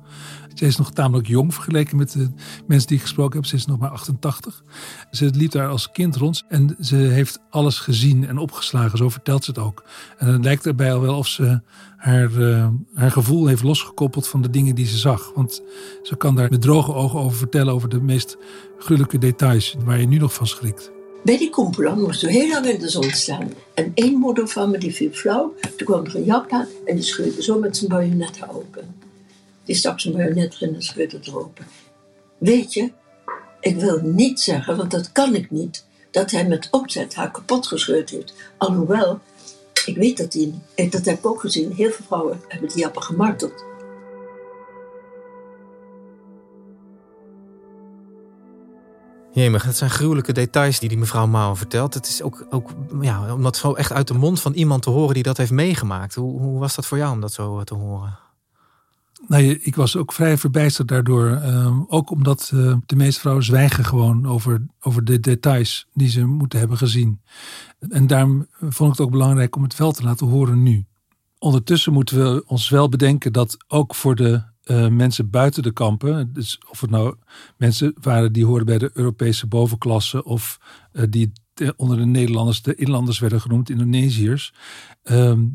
Ze 0.58 0.66
is 0.66 0.76
nog 0.76 0.92
tamelijk 0.92 1.28
jong 1.28 1.54
vergeleken 1.54 1.96
met 1.96 2.12
de 2.12 2.28
mensen 2.66 2.88
die 2.88 2.96
ik 2.96 3.02
gesproken 3.02 3.38
heb. 3.38 3.46
Ze 3.48 3.56
is 3.56 3.66
nog 3.66 3.78
maar 3.78 3.90
88. 3.90 4.62
Ze 5.10 5.30
liep 5.34 5.50
daar 5.50 5.68
als 5.68 5.90
kind 5.90 6.16
rond 6.16 6.44
en 6.48 6.76
ze 6.80 6.96
heeft 6.96 7.40
alles 7.50 7.78
gezien 7.78 8.26
en 8.26 8.38
opgeslagen. 8.38 8.98
Zo 8.98 9.08
vertelt 9.08 9.44
ze 9.44 9.50
het 9.50 9.60
ook. 9.60 9.84
En 10.16 10.26
het 10.26 10.44
lijkt 10.44 10.66
erbij 10.66 10.92
al 10.92 11.00
wel 11.00 11.16
of 11.16 11.26
ze 11.26 11.60
haar, 11.96 12.30
uh, 12.30 12.68
haar 12.94 13.10
gevoel 13.10 13.46
heeft 13.46 13.62
losgekoppeld 13.62 14.28
van 14.28 14.42
de 14.42 14.50
dingen 14.50 14.74
die 14.74 14.86
ze 14.86 14.96
zag. 14.96 15.32
Want 15.34 15.62
ze 16.02 16.16
kan 16.16 16.34
daar 16.34 16.50
met 16.50 16.62
droge 16.62 16.94
ogen 16.94 17.20
over 17.20 17.38
vertellen 17.38 17.74
over 17.74 17.88
de 17.88 18.00
meest 18.00 18.36
gruwelijke 18.78 19.18
details 19.18 19.76
waar 19.84 20.00
je 20.00 20.06
nu 20.06 20.18
nog 20.18 20.34
van 20.34 20.46
schrikt. 20.46 20.90
Bij 21.24 21.38
die 21.38 21.50
kompelan 21.50 22.00
moest 22.00 22.22
we 22.22 22.32
heel 22.32 22.48
lang 22.48 22.66
in 22.66 22.80
de 22.80 22.88
zon 22.88 23.10
staan. 23.10 23.52
En 23.74 23.90
één 23.94 24.18
moeder 24.18 24.48
van 24.48 24.70
me 24.70 24.78
die 24.78 24.94
viel 24.94 25.12
flauw. 25.12 25.54
Toen 25.76 25.86
kwam 25.86 26.04
er 26.04 26.16
een 26.16 26.24
Japan 26.24 26.66
en 26.84 26.94
die 26.94 27.04
scheurde 27.04 27.42
zo 27.42 27.58
met 27.58 27.76
zijn 27.76 27.90
bajonet 27.90 28.38
open. 28.50 28.97
Die 29.68 29.76
stak 29.76 30.00
zijn 30.00 30.14
bajonet 30.16 30.54
erin 30.54 30.74
en 30.74 30.82
scheurde 30.82 31.16
het 31.16 31.34
open. 31.34 31.66
Weet 32.38 32.72
je, 32.72 32.92
ik 33.60 33.76
wil 33.76 34.00
niet 34.02 34.40
zeggen, 34.40 34.76
want 34.76 34.90
dat 34.90 35.12
kan 35.12 35.34
ik 35.34 35.50
niet, 35.50 35.86
dat 36.10 36.30
hij 36.30 36.46
met 36.46 36.68
opzet 36.70 37.14
haar 37.14 37.30
kapot 37.30 37.66
gescheurd 37.66 38.10
heeft. 38.10 38.34
Alhoewel, 38.58 39.20
ik 39.86 39.96
weet 39.96 40.16
dat 40.16 40.32
hij, 40.32 40.52
dat 40.90 41.04
heb 41.04 41.18
ik 41.18 41.26
ook 41.26 41.40
gezien, 41.40 41.72
heel 41.72 41.90
veel 41.90 42.04
vrouwen 42.04 42.40
hebben 42.48 42.68
die 42.68 42.78
Japan 42.78 43.02
gemarteld. 43.02 43.64
Jemig, 49.32 49.62
het 49.62 49.76
zijn 49.76 49.90
gruwelijke 49.90 50.32
details 50.32 50.78
die 50.78 50.88
die 50.88 50.98
mevrouw 50.98 51.26
Mouw 51.26 51.56
vertelt. 51.56 51.94
Het 51.94 52.06
is 52.06 52.22
ook, 52.22 52.46
ook 52.50 52.70
ja, 53.00 53.34
om 53.34 53.42
dat 53.42 53.56
zo 53.56 53.72
echt 53.72 53.92
uit 53.92 54.08
de 54.08 54.14
mond 54.14 54.40
van 54.40 54.52
iemand 54.52 54.82
te 54.82 54.90
horen 54.90 55.14
die 55.14 55.22
dat 55.22 55.36
heeft 55.36 55.50
meegemaakt. 55.50 56.14
Hoe, 56.14 56.40
hoe 56.40 56.58
was 56.58 56.74
dat 56.74 56.86
voor 56.86 56.98
jou 56.98 57.12
om 57.12 57.20
dat 57.20 57.32
zo 57.32 57.64
te 57.64 57.74
horen? 57.74 58.27
Nou, 59.26 59.44
ik 59.44 59.76
was 59.76 59.96
ook 59.96 60.12
vrij 60.12 60.38
verbijsterd 60.38 60.88
daardoor. 60.88 61.30
Ehm, 61.30 61.80
ook 61.86 62.10
omdat 62.10 62.50
uh, 62.54 62.76
de 62.86 62.96
meeste 62.96 63.20
vrouwen 63.20 63.44
zwijgen 63.44 63.84
gewoon 63.84 64.26
over, 64.26 64.66
over 64.80 65.04
de 65.04 65.20
details 65.20 65.86
die 65.94 66.08
ze 66.08 66.24
moeten 66.26 66.58
hebben 66.58 66.76
gezien. 66.76 67.20
En 67.88 68.06
daarom 68.06 68.46
vond 68.60 68.92
ik 68.92 68.98
het 68.98 69.00
ook 69.00 69.10
belangrijk 69.10 69.56
om 69.56 69.62
het 69.62 69.76
wel 69.76 69.92
te 69.92 70.02
laten 70.02 70.26
horen 70.26 70.62
nu. 70.62 70.86
Ondertussen 71.38 71.92
moeten 71.92 72.34
we 72.34 72.44
ons 72.46 72.68
wel 72.68 72.88
bedenken 72.88 73.32
dat 73.32 73.56
ook 73.68 73.94
voor 73.94 74.14
de 74.14 74.42
uh, 74.64 74.88
mensen 74.88 75.30
buiten 75.30 75.62
de 75.62 75.72
kampen, 75.72 76.32
dus 76.32 76.60
of 76.70 76.80
het 76.80 76.90
nou 76.90 77.16
mensen 77.56 77.94
waren 78.00 78.32
die 78.32 78.44
hoorden 78.46 78.66
bij 78.66 78.78
de 78.78 78.90
Europese 78.94 79.46
bovenklasse 79.46 80.24
of 80.24 80.58
uh, 80.92 81.02
die 81.10 81.32
onder 81.76 81.96
de 81.96 82.06
Nederlanders 82.06 82.62
de 82.62 82.74
inlanders 82.74 83.18
werden 83.18 83.40
genoemd, 83.40 83.70
Indonesiërs, 83.70 84.54
ehm, 85.02 85.46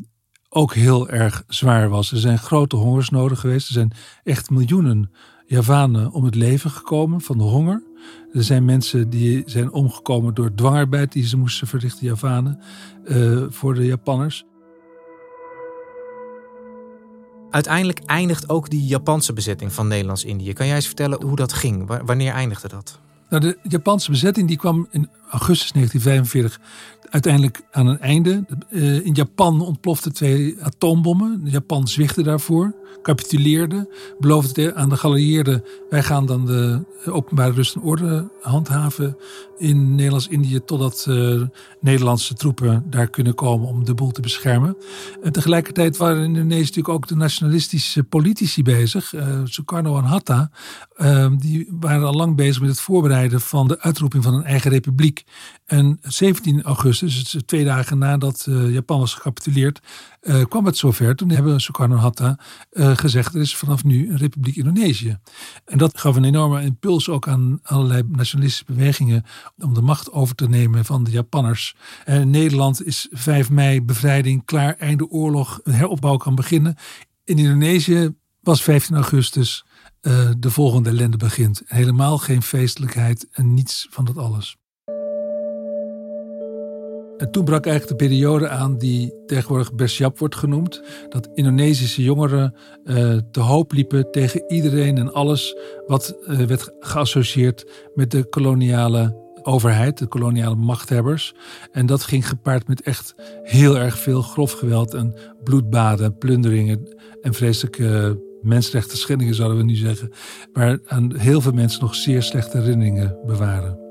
ook 0.54 0.74
heel 0.74 1.08
erg 1.08 1.44
zwaar 1.48 1.88
was. 1.88 2.12
Er 2.12 2.18
zijn 2.18 2.38
grote 2.38 2.76
hongersnoden 2.76 3.36
geweest. 3.36 3.66
Er 3.66 3.72
zijn 3.72 3.92
echt 4.22 4.50
miljoenen 4.50 5.10
Javanen 5.46 6.12
om 6.12 6.24
het 6.24 6.34
leven 6.34 6.70
gekomen 6.70 7.20
van 7.20 7.38
de 7.38 7.44
honger. 7.44 7.82
Er 8.32 8.44
zijn 8.44 8.64
mensen 8.64 9.10
die 9.10 9.42
zijn 9.46 9.72
omgekomen 9.72 10.34
door 10.34 10.54
dwangarbeid 10.54 11.12
die 11.12 11.26
ze 11.26 11.36
moesten 11.36 11.66
verrichten, 11.66 12.06
Javanen, 12.06 12.60
uh, 13.04 13.44
voor 13.48 13.74
de 13.74 13.86
Japanners. 13.86 14.44
Uiteindelijk 17.50 17.98
eindigt 18.06 18.48
ook 18.48 18.70
die 18.70 18.86
Japanse 18.86 19.32
bezetting 19.32 19.72
van 19.72 19.88
Nederlands-Indië. 19.88 20.52
Kan 20.52 20.66
jij 20.66 20.74
eens 20.74 20.86
vertellen 20.86 21.22
hoe 21.22 21.36
dat 21.36 21.52
ging? 21.52 22.02
Wanneer 22.04 22.32
eindigde 22.32 22.68
dat? 22.68 23.00
Nou, 23.34 23.46
de 23.46 23.68
Japanse 23.68 24.10
bezetting 24.10 24.48
die 24.48 24.56
kwam 24.56 24.86
in 24.90 25.08
augustus 25.30 25.72
1945 25.72 26.60
uiteindelijk 27.10 27.60
aan 27.70 27.86
een 27.86 28.00
einde. 28.00 28.44
Uh, 28.70 29.06
in 29.06 29.12
Japan 29.12 29.60
ontploften 29.60 30.12
twee 30.12 30.56
atoombommen. 30.62 31.40
Japan 31.44 31.88
zwichtte 31.88 32.22
daarvoor, 32.22 32.74
capituleerde, 33.02 33.88
beloofde 34.18 34.74
aan 34.74 34.88
de 34.88 34.96
geallieerden: 34.96 35.64
wij 35.88 36.02
gaan 36.02 36.26
dan 36.26 36.46
de 36.46 36.84
openbare 37.10 37.52
rust 37.52 37.74
en 37.74 37.80
orde 37.80 38.30
handhaven 38.40 39.16
in 39.58 39.94
Nederlands-Indië 39.94 40.64
totdat 40.64 41.06
uh, 41.08 41.42
Nederlandse 41.80 42.34
troepen 42.34 42.84
daar 42.90 43.10
kunnen 43.10 43.34
komen 43.34 43.68
om 43.68 43.84
de 43.84 43.94
boel 43.94 44.10
te 44.10 44.20
beschermen. 44.20 44.76
En 45.22 45.32
tegelijkertijd 45.32 45.96
waren 45.96 46.16
in 46.16 46.24
Indonesië 46.24 46.60
natuurlijk 46.60 46.88
ook 46.88 47.08
de 47.08 47.16
nationalistische 47.16 48.04
politici 48.04 48.62
bezig. 48.62 49.12
Uh, 49.12 49.40
Sukarno 49.44 49.98
en 49.98 50.04
Hatta, 50.04 50.50
die 51.38 51.68
waren 51.70 52.06
al 52.06 52.14
lang 52.14 52.36
bezig 52.36 52.60
met 52.60 52.70
het 52.70 52.80
voorbereiden 52.80 53.40
van 53.40 53.68
de 53.68 53.80
uitroeping 53.80 54.24
van 54.24 54.34
een 54.34 54.44
eigen 54.44 54.70
republiek. 54.70 55.24
En 55.64 55.98
17 56.02 56.62
augustus, 56.62 57.30
dus 57.30 57.42
twee 57.46 57.64
dagen 57.64 57.98
nadat 57.98 58.46
uh, 58.48 58.72
Japan 58.72 58.98
was 58.98 59.14
gecapituleerd, 59.14 59.80
uh, 60.22 60.44
kwam 60.44 60.66
het 60.66 60.76
zover. 60.76 61.16
Toen 61.16 61.30
hebben 61.30 61.60
Sukarno-Hatta 61.60 62.38
uh, 62.72 62.96
gezegd, 62.96 63.34
er 63.34 63.40
is 63.40 63.56
vanaf 63.56 63.84
nu 63.84 64.10
een 64.10 64.16
republiek 64.16 64.56
Indonesië. 64.56 65.18
En 65.64 65.78
dat 65.78 65.98
gaf 65.98 66.16
een 66.16 66.24
enorme 66.24 66.62
impuls 66.62 67.08
ook 67.08 67.28
aan 67.28 67.58
allerlei 67.62 68.02
nationalistische 68.08 68.72
bewegingen 68.72 69.24
om 69.58 69.74
de 69.74 69.80
macht 69.80 70.12
over 70.12 70.34
te 70.34 70.48
nemen 70.48 70.84
van 70.84 71.04
de 71.04 71.10
Japanners. 71.10 71.74
Nederland 72.06 72.86
is 72.86 73.08
5 73.10 73.50
mei 73.50 73.82
bevrijding, 73.82 74.44
klaar, 74.44 74.76
einde 74.76 75.08
oorlog, 75.08 75.60
heropbouw 75.62 76.16
kan 76.16 76.34
beginnen. 76.34 76.76
In 77.24 77.38
Indonesië 77.38 78.14
was 78.40 78.62
15 78.62 78.96
augustus 78.96 79.64
de 80.38 80.50
volgende 80.50 80.88
ellende 80.88 81.16
begint. 81.16 81.62
Helemaal 81.66 82.18
geen 82.18 82.42
feestelijkheid 82.42 83.28
en 83.30 83.54
niets 83.54 83.86
van 83.90 84.04
dat 84.04 84.16
alles. 84.16 84.56
En 87.16 87.30
toen 87.30 87.44
brak 87.44 87.66
eigenlijk 87.66 87.98
de 87.98 88.06
periode 88.06 88.48
aan 88.48 88.78
die 88.78 89.14
tegenwoordig 89.26 89.74
Bersiap 89.74 90.18
wordt 90.18 90.36
genoemd. 90.36 90.82
Dat 91.08 91.28
Indonesische 91.34 92.02
jongeren 92.02 92.54
uh, 92.84 93.18
te 93.30 93.40
hoop 93.40 93.72
liepen 93.72 94.10
tegen 94.10 94.44
iedereen 94.48 94.98
en 94.98 95.12
alles 95.12 95.56
wat 95.86 96.16
uh, 96.26 96.38
werd 96.38 96.70
geassocieerd 96.80 97.66
met 97.94 98.10
de 98.10 98.24
koloniale 98.24 99.22
overheid, 99.42 99.98
de 99.98 100.06
koloniale 100.06 100.54
machthebbers. 100.54 101.34
En 101.72 101.86
dat 101.86 102.02
ging 102.02 102.28
gepaard 102.28 102.68
met 102.68 102.82
echt 102.82 103.14
heel 103.42 103.78
erg 103.78 103.98
veel 103.98 104.22
grof 104.22 104.52
geweld 104.52 104.94
en 104.94 105.14
bloedbaden, 105.44 106.18
plunderingen 106.18 106.96
en 107.20 107.34
vreselijke 107.34 108.20
mensenrechten 108.42 108.98
schendingen 108.98 109.34
zouden 109.34 109.58
we 109.58 109.64
nu 109.64 109.74
zeggen. 109.74 110.10
Maar 110.52 110.78
aan 110.86 111.16
heel 111.16 111.40
veel 111.40 111.52
mensen 111.52 111.80
nog 111.80 111.94
zeer 111.94 112.22
slechte 112.22 112.58
herinneringen 112.58 113.16
bewaren. 113.26 113.83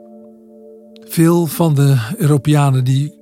Veel 1.14 1.46
van 1.46 1.76
de 1.76 1.98
Europeanen 2.18 2.84
die 2.84 3.14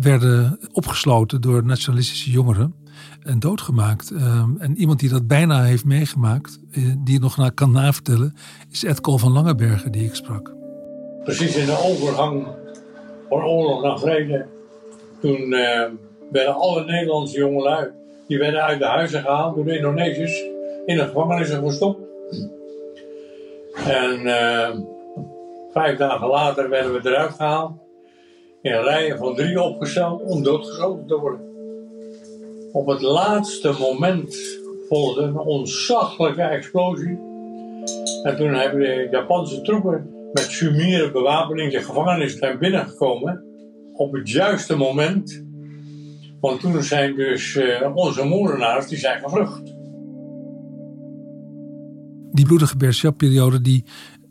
werden 0.00 0.58
opgesloten 0.72 1.40
door 1.40 1.64
nationalistische 1.64 2.30
jongeren 2.30 2.74
en 3.22 3.38
doodgemaakt. 3.38 4.10
Ehm, 4.10 4.56
en 4.58 4.76
iemand 4.76 5.00
die 5.00 5.08
dat 5.08 5.26
bijna 5.26 5.62
heeft 5.62 5.84
meegemaakt, 5.84 6.58
eh, 6.72 6.82
die 6.98 7.14
het 7.14 7.22
nog 7.22 7.54
kan 7.54 7.70
navertellen, 7.70 8.34
is 8.70 8.84
Ed 8.84 9.00
Kool 9.00 9.18
van 9.18 9.32
Langenbergen, 9.32 9.92
die 9.92 10.04
ik 10.04 10.14
sprak. 10.14 10.52
Precies 11.24 11.56
in 11.56 11.66
de 11.66 11.78
overgang 11.84 12.46
van 13.28 13.42
oorlog 13.44 13.82
naar 13.82 13.98
vrede, 13.98 14.46
toen 15.20 15.52
uh, 15.52 15.84
werden 16.30 16.54
alle 16.54 16.84
Nederlandse 16.84 17.38
jongelui, 17.38 17.90
die 18.28 18.38
werden 18.38 18.62
uit 18.62 18.78
de 18.78 18.86
huizen 18.86 19.20
gehaald 19.20 19.54
door 19.54 19.64
de 19.64 19.76
Indonesiërs, 19.76 20.42
in 20.86 20.96
de 20.96 21.04
gevangenissen 21.04 21.64
gestopt. 21.64 22.00
En 23.86 24.20
uh, 24.20 24.93
vijf 25.74 25.98
dagen 25.98 26.26
later 26.26 26.68
werden 26.68 26.92
we 26.92 27.08
eruit 27.08 27.32
gehaald 27.32 27.72
in 28.62 28.72
rijen 28.72 29.18
van 29.18 29.34
drie 29.34 29.60
opgesteld 29.60 30.22
om 30.22 30.42
doodgeschoten 30.42 31.06
te 31.06 31.18
worden. 31.18 31.52
Op 32.72 32.86
het 32.86 33.00
laatste 33.00 33.74
moment 33.78 34.36
volgde 34.88 35.22
een 35.22 35.38
ontzaglijke 35.38 36.42
explosie. 36.42 37.18
En 38.22 38.36
toen 38.36 38.54
hebben 38.54 38.80
de 38.80 39.08
Japanse 39.10 39.62
troepen 39.62 40.14
met 40.32 40.44
sumiere 40.44 41.10
bewapening 41.10 41.72
de 41.72 41.82
gevangenis 41.82 42.38
zijn 42.38 42.58
binnengekomen. 42.58 43.44
Op 43.92 44.12
het 44.12 44.30
juiste 44.30 44.76
moment. 44.76 45.44
Want 46.40 46.60
toen 46.60 46.82
zijn 46.82 47.16
dus 47.16 47.54
uh, 47.54 47.96
onze 47.96 48.24
moordenaars 48.24 48.86
die 48.86 48.98
zijn 48.98 49.20
gevlucht. 49.20 49.74
Die 52.32 52.46
bloedige 52.46 52.76
Berchap-periode 52.76 53.60
die 53.60 53.84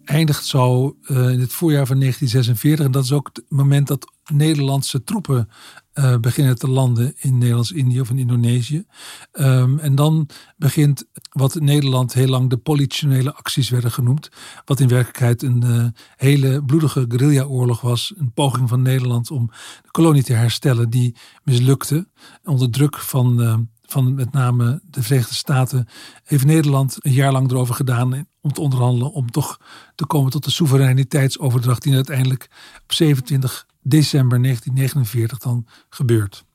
eindigt 0.05 0.45
zo 0.45 0.95
uh, 1.07 1.29
in 1.29 1.39
het 1.39 1.53
voorjaar 1.53 1.88
van 1.88 2.00
1946. 2.00 2.86
En 2.86 2.91
dat 2.91 3.03
is 3.03 3.12
ook 3.12 3.29
het 3.33 3.43
moment 3.50 3.88
dat 3.88 4.12
Nederlandse 4.31 5.03
troepen 5.03 5.50
uh, 5.93 6.17
beginnen 6.17 6.57
te 6.57 6.69
landen 6.69 7.13
in 7.17 7.38
Nederlands-Indië 7.38 8.01
of 8.01 8.10
in 8.10 8.17
Indonesië. 8.17 8.86
Um, 9.33 9.79
en 9.79 9.95
dan 9.95 10.29
begint 10.57 11.05
wat 11.31 11.55
in 11.55 11.63
Nederland 11.63 12.13
heel 12.13 12.27
lang 12.27 12.50
de 12.50 12.57
politionele 12.57 13.33
acties 13.33 13.69
werden 13.69 13.91
genoemd. 13.91 14.29
Wat 14.65 14.79
in 14.79 14.88
werkelijkheid 14.88 15.41
een 15.41 15.63
uh, 15.65 15.86
hele 16.15 16.63
bloedige 16.63 17.05
guerrilla-oorlog 17.07 17.81
was. 17.81 18.13
Een 18.17 18.31
poging 18.31 18.69
van 18.69 18.81
Nederland 18.81 19.31
om 19.31 19.51
de 19.81 19.91
kolonie 19.91 20.24
te 20.24 20.33
herstellen 20.33 20.89
die 20.89 21.15
mislukte. 21.43 22.07
Onder 22.43 22.69
druk 22.69 22.98
van 22.98 23.41
uh, 23.41 23.55
van 23.93 24.13
met 24.13 24.31
name 24.31 24.81
de 24.83 25.03
Verenigde 25.03 25.33
Staten 25.33 25.88
heeft 26.23 26.45
Nederland 26.45 26.97
een 27.00 27.12
jaar 27.12 27.31
lang 27.31 27.51
erover 27.51 27.75
gedaan 27.75 28.27
om 28.41 28.53
te 28.53 28.62
onderhandelen 28.62 29.12
om 29.12 29.31
toch 29.31 29.59
te 29.95 30.05
komen 30.05 30.31
tot 30.31 30.43
de 30.43 30.51
soevereiniteitsoverdracht 30.51 31.81
die 31.81 31.96
uiteindelijk 31.96 32.48
op 32.83 32.94
27 32.94 33.65
december 33.81 34.41
1949 34.41 35.37
dan 35.37 35.68
gebeurt. 35.89 36.46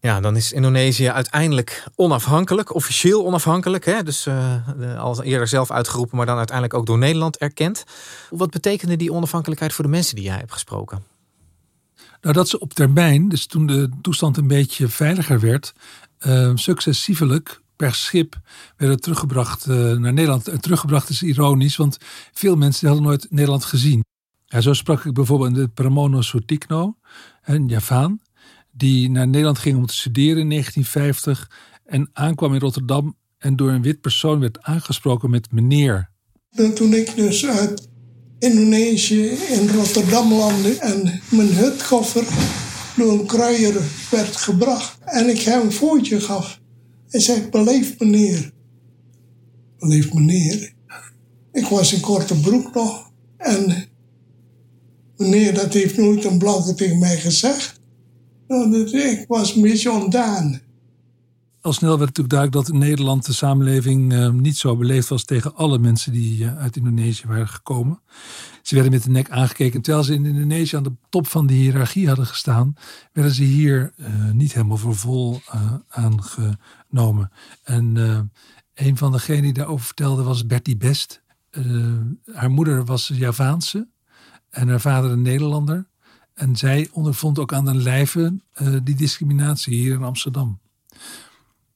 Ja, 0.00 0.20
dan 0.20 0.36
is 0.36 0.52
Indonesië 0.52 1.08
uiteindelijk 1.08 1.86
onafhankelijk, 1.94 2.74
officieel 2.74 3.26
onafhankelijk. 3.26 3.84
Hè? 3.84 4.02
Dus 4.02 4.26
uh, 4.26 4.98
al 4.98 5.22
eerder 5.22 5.48
zelf 5.48 5.70
uitgeroepen, 5.70 6.16
maar 6.16 6.26
dan 6.26 6.36
uiteindelijk 6.36 6.78
ook 6.78 6.86
door 6.86 6.98
Nederland 6.98 7.36
erkend. 7.36 7.84
Wat 8.30 8.50
betekende 8.50 8.96
die 8.96 9.12
onafhankelijkheid 9.12 9.72
voor 9.72 9.84
de 9.84 9.90
mensen 9.90 10.14
die 10.14 10.24
jij 10.24 10.36
hebt 10.38 10.52
gesproken? 10.52 11.13
Nou, 12.24 12.36
dat 12.36 12.48
ze 12.48 12.58
op 12.58 12.72
termijn, 12.72 13.28
dus 13.28 13.46
toen 13.46 13.66
de 13.66 13.88
toestand 14.02 14.36
een 14.36 14.46
beetje 14.46 14.88
veiliger 14.88 15.40
werd, 15.40 15.72
uh, 16.26 16.50
successievelijk 16.54 17.60
per 17.76 17.94
schip 17.94 18.40
werden 18.76 19.00
teruggebracht 19.00 19.66
uh, 19.66 19.76
naar 19.76 20.12
Nederland. 20.12 20.48
En 20.48 20.60
teruggebracht 20.60 21.08
is 21.08 21.22
ironisch, 21.22 21.76
want 21.76 21.98
veel 22.32 22.56
mensen 22.56 22.86
hadden 22.86 23.06
nooit 23.06 23.26
Nederland 23.30 23.64
gezien. 23.64 24.04
Ja, 24.44 24.60
zo 24.60 24.72
sprak 24.72 25.04
ik 25.04 25.12
bijvoorbeeld 25.12 25.54
de 25.54 25.68
Pramono 25.68 26.20
Sutikno, 26.20 26.96
een 27.42 27.68
Javaan, 27.68 28.20
die 28.70 29.10
naar 29.10 29.26
Nederland 29.26 29.58
ging 29.58 29.76
om 29.76 29.86
te 29.86 29.94
studeren 29.94 30.40
in 30.40 30.48
1950 30.48 31.50
en 31.84 32.10
aankwam 32.12 32.54
in 32.54 32.60
Rotterdam 32.60 33.16
en 33.38 33.56
door 33.56 33.70
een 33.70 33.82
wit 33.82 34.00
persoon 34.00 34.40
werd 34.40 34.62
aangesproken 34.62 35.30
met 35.30 35.52
meneer. 35.52 36.10
En 36.50 36.74
toen 36.74 36.92
ik 36.92 37.16
dus 37.16 37.46
uit 37.46 37.88
Indonesië 38.44 39.26
in 39.48 39.68
Rotterdam 39.68 40.32
landde 40.32 40.78
en 40.78 41.20
mijn 41.30 41.54
hutkoffer 41.54 42.26
door 42.96 43.12
een 43.12 43.26
kruier 43.26 43.82
werd 44.10 44.36
gebracht 44.36 44.98
en 45.04 45.28
ik 45.28 45.40
hem 45.40 45.60
een 45.60 45.72
voetje 45.72 46.20
gaf. 46.20 46.60
Hij 47.08 47.20
zei, 47.20 47.48
beleef 47.50 47.98
meneer. 47.98 48.52
Beleef 49.78 50.12
meneer. 50.12 50.72
Ik 51.52 51.66
was 51.66 51.92
in 51.92 52.00
korte 52.00 52.40
broek 52.40 52.74
nog 52.74 53.10
en 53.36 53.84
meneer, 55.16 55.54
dat 55.54 55.72
heeft 55.72 55.96
nooit 55.96 56.24
een 56.24 56.38
blanke 56.38 56.74
tegen 56.74 56.98
mij 56.98 57.16
gezegd. 57.16 57.80
Nou, 58.48 58.90
ik 58.90 59.24
was 59.28 59.54
een 59.54 59.62
beetje 59.62 59.90
ontdaan. 59.90 60.60
Al 61.64 61.72
snel 61.72 61.98
werd 61.98 62.16
natuurlijk 62.16 62.28
duidelijk 62.28 62.66
dat 62.66 62.74
in 62.74 62.80
Nederland 62.80 63.26
de 63.26 63.32
samenleving 63.32 64.12
uh, 64.12 64.30
niet 64.30 64.56
zo 64.56 64.76
beleefd 64.76 65.08
was 65.08 65.24
tegen 65.24 65.54
alle 65.54 65.78
mensen 65.78 66.12
die 66.12 66.44
uh, 66.44 66.56
uit 66.56 66.76
Indonesië 66.76 67.26
waren 67.26 67.48
gekomen. 67.48 68.00
Ze 68.62 68.74
werden 68.74 68.92
met 68.92 69.02
de 69.02 69.10
nek 69.10 69.30
aangekeken. 69.30 69.80
Terwijl 69.82 70.04
ze 70.04 70.14
in 70.14 70.26
Indonesië 70.26 70.76
aan 70.76 70.82
de 70.82 70.92
top 71.08 71.26
van 71.26 71.46
de 71.46 71.54
hiërarchie 71.54 72.06
hadden 72.06 72.26
gestaan, 72.26 72.74
werden 73.12 73.34
ze 73.34 73.42
hier 73.42 73.92
uh, 73.96 74.30
niet 74.30 74.52
helemaal 74.52 74.76
voor 74.76 74.96
vol 74.96 75.40
aangenomen. 75.88 77.30
En 77.62 77.96
een 78.74 78.96
van 78.96 79.12
degenen 79.12 79.42
die 79.42 79.52
daarover 79.52 79.86
vertelde 79.86 80.22
was 80.22 80.46
Bertie 80.46 80.76
Best. 80.76 81.22
haar 82.32 82.50
moeder 82.50 82.84
was 82.84 83.10
Javaanse 83.14 83.88
en 84.50 84.68
haar 84.68 84.80
vader 84.80 85.10
een 85.10 85.22
Nederlander. 85.22 85.86
En 86.34 86.56
zij 86.56 86.88
ondervond 86.92 87.38
ook 87.38 87.52
aan 87.52 87.64
de 87.64 87.74
lijve 87.74 88.40
die 88.82 88.94
discriminatie 88.94 89.74
hier 89.74 89.94
in 89.94 90.02
Amsterdam. 90.02 90.60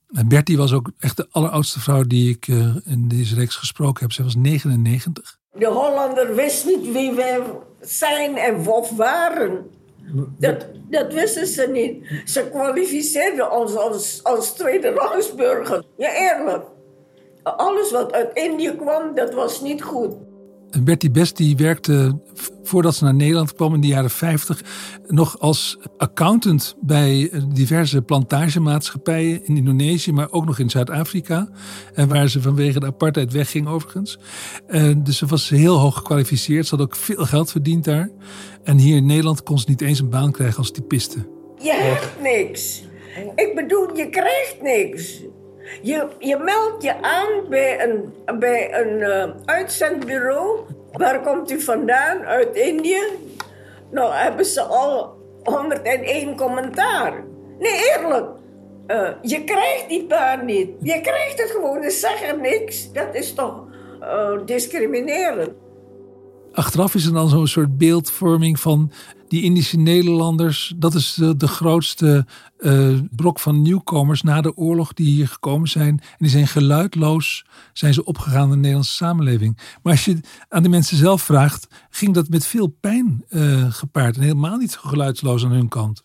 Bertie 0.08 0.56
was 0.56 0.72
ook 0.72 0.90
echt 0.98 1.16
de 1.16 1.26
alleroudste 1.30 1.80
vrouw 1.80 2.02
die 2.02 2.30
ik 2.30 2.46
uh, 2.46 2.76
in 2.84 3.08
deze 3.08 3.34
reeks 3.34 3.56
gesproken 3.56 4.02
heb. 4.02 4.12
Zij 4.12 4.24
was 4.24 4.34
99. 4.34 5.38
De 5.52 5.66
Hollander 5.66 6.34
wist 6.34 6.66
niet 6.66 6.92
wie 6.92 7.12
wij 7.12 7.40
zijn 7.80 8.36
en 8.36 8.64
wat 8.64 8.90
waren. 8.96 9.70
Dat, 10.38 10.66
dat 10.90 11.12
wisten 11.12 11.46
ze 11.46 11.68
niet. 11.72 12.22
Ze 12.24 12.48
kwalificeerden 12.50 13.52
ons 13.52 13.76
als, 13.76 14.20
als 14.22 14.50
tweede 14.50 14.90
rangsburger. 14.90 15.84
Ja, 15.96 16.14
eerlijk. 16.14 16.64
Alles 17.42 17.90
wat 17.90 18.12
uit 18.12 18.30
Indië 18.34 18.76
kwam, 18.76 19.14
dat 19.14 19.34
was 19.34 19.60
niet 19.60 19.82
goed. 19.82 20.14
Bertie 20.82 21.10
Best 21.10 21.36
die 21.36 21.56
werkte 21.56 22.18
voordat 22.62 22.94
ze 22.94 23.04
naar 23.04 23.14
Nederland 23.14 23.54
kwam 23.54 23.74
in 23.74 23.80
de 23.80 23.86
jaren 23.86 24.10
50 24.10 24.62
nog 25.06 25.38
als 25.38 25.78
accountant 25.96 26.76
bij 26.80 27.30
diverse 27.54 28.02
plantagemaatschappijen 28.02 29.46
in 29.46 29.56
Indonesië, 29.56 30.12
maar 30.12 30.30
ook 30.30 30.44
nog 30.46 30.58
in 30.58 30.70
Zuid-Afrika. 30.70 31.48
En 31.94 32.08
waar 32.08 32.28
ze 32.28 32.42
vanwege 32.42 32.80
de 32.80 32.86
apartheid 32.86 33.32
wegging 33.32 33.68
overigens. 33.68 34.18
En 34.66 35.04
dus 35.04 35.18
ze 35.18 35.26
was 35.26 35.48
heel 35.48 35.78
hoog 35.78 35.96
gekwalificeerd. 35.96 36.66
Ze 36.66 36.76
had 36.76 36.84
ook 36.84 36.96
veel 36.96 37.24
geld 37.24 37.50
verdiend 37.50 37.84
daar. 37.84 38.10
En 38.64 38.78
hier 38.78 38.96
in 38.96 39.06
Nederland 39.06 39.42
kon 39.42 39.58
ze 39.58 39.64
niet 39.68 39.80
eens 39.80 40.00
een 40.00 40.10
baan 40.10 40.32
krijgen 40.32 40.58
als 40.58 40.70
typiste. 40.70 41.18
Je 41.58 41.72
hebt 41.72 42.22
niks. 42.22 42.82
Ik 43.34 43.52
bedoel, 43.54 43.96
je 43.96 44.08
krijgt 44.10 44.56
niks. 44.62 45.22
Je, 45.82 46.06
je 46.18 46.36
meldt 46.36 46.82
je 46.82 47.02
aan 47.02 47.48
bij 47.48 47.82
een, 47.82 48.14
bij 48.38 48.80
een 48.80 48.98
uh, 48.98 49.24
uitzendbureau 49.44 50.66
Waar 50.92 51.20
komt 51.20 51.50
u 51.50 51.60
vandaan? 51.60 52.24
Uit 52.24 52.56
Indië? 52.56 53.02
Nou 53.90 54.12
hebben 54.12 54.44
ze 54.44 54.62
al 54.62 55.16
101 55.42 56.36
commentaar. 56.36 57.24
Nee, 57.58 57.72
eerlijk. 57.72 58.26
Uh, 58.86 59.08
je 59.22 59.44
krijgt 59.44 59.88
die 59.88 60.06
baan 60.06 60.44
niet. 60.44 60.70
Je 60.80 61.00
krijgt 61.00 61.40
het 61.40 61.50
gewoon, 61.50 61.82
ze 61.82 61.90
zeggen 61.90 62.40
niks. 62.40 62.92
Dat 62.92 63.14
is 63.14 63.34
toch 63.34 63.64
uh, 64.00 64.38
discriminerend. 64.44 65.50
Achteraf 66.52 66.94
is 66.94 67.06
er 67.06 67.12
dan 67.12 67.28
zo'n 67.28 67.46
soort 67.46 67.78
beeldvorming 67.78 68.60
van 68.60 68.92
die 69.28 69.42
Indische 69.42 69.78
Nederlanders. 69.78 70.74
Dat 70.76 70.94
is 70.94 71.14
de, 71.36 71.48
grootste 71.48 72.26
uh, 72.58 72.98
brok 73.10 73.40
van 73.40 73.62
nieuwkomers 73.62 74.22
na 74.22 74.40
de 74.40 74.56
oorlog 74.56 74.92
die 74.92 75.06
hier 75.06 75.28
gekomen 75.28 75.68
zijn. 75.68 75.88
En 75.88 76.16
die 76.18 76.28
zijn 76.28 76.46
geluidloos 76.46 77.44
zijn 77.72 77.94
ze 77.94 78.04
opgegaan 78.04 78.44
in 78.44 78.50
de 78.50 78.56
Nederlandse 78.56 78.94
samenleving. 78.94 79.58
Maar 79.82 79.92
als 79.92 80.04
je 80.04 80.20
aan 80.48 80.62
de 80.62 80.68
mensen 80.68 80.96
zelf 80.96 81.22
vraagt, 81.22 81.66
ging 81.90 82.14
dat 82.14 82.28
met 82.28 82.46
veel 82.46 82.66
pijn 82.66 83.24
uh, 83.28 83.72
gepaard. 83.72 84.16
En 84.16 84.22
helemaal 84.22 84.56
niet 84.56 84.76
geluidsloos 84.76 85.44
aan 85.44 85.50
hun 85.50 85.68
kant. 85.68 86.02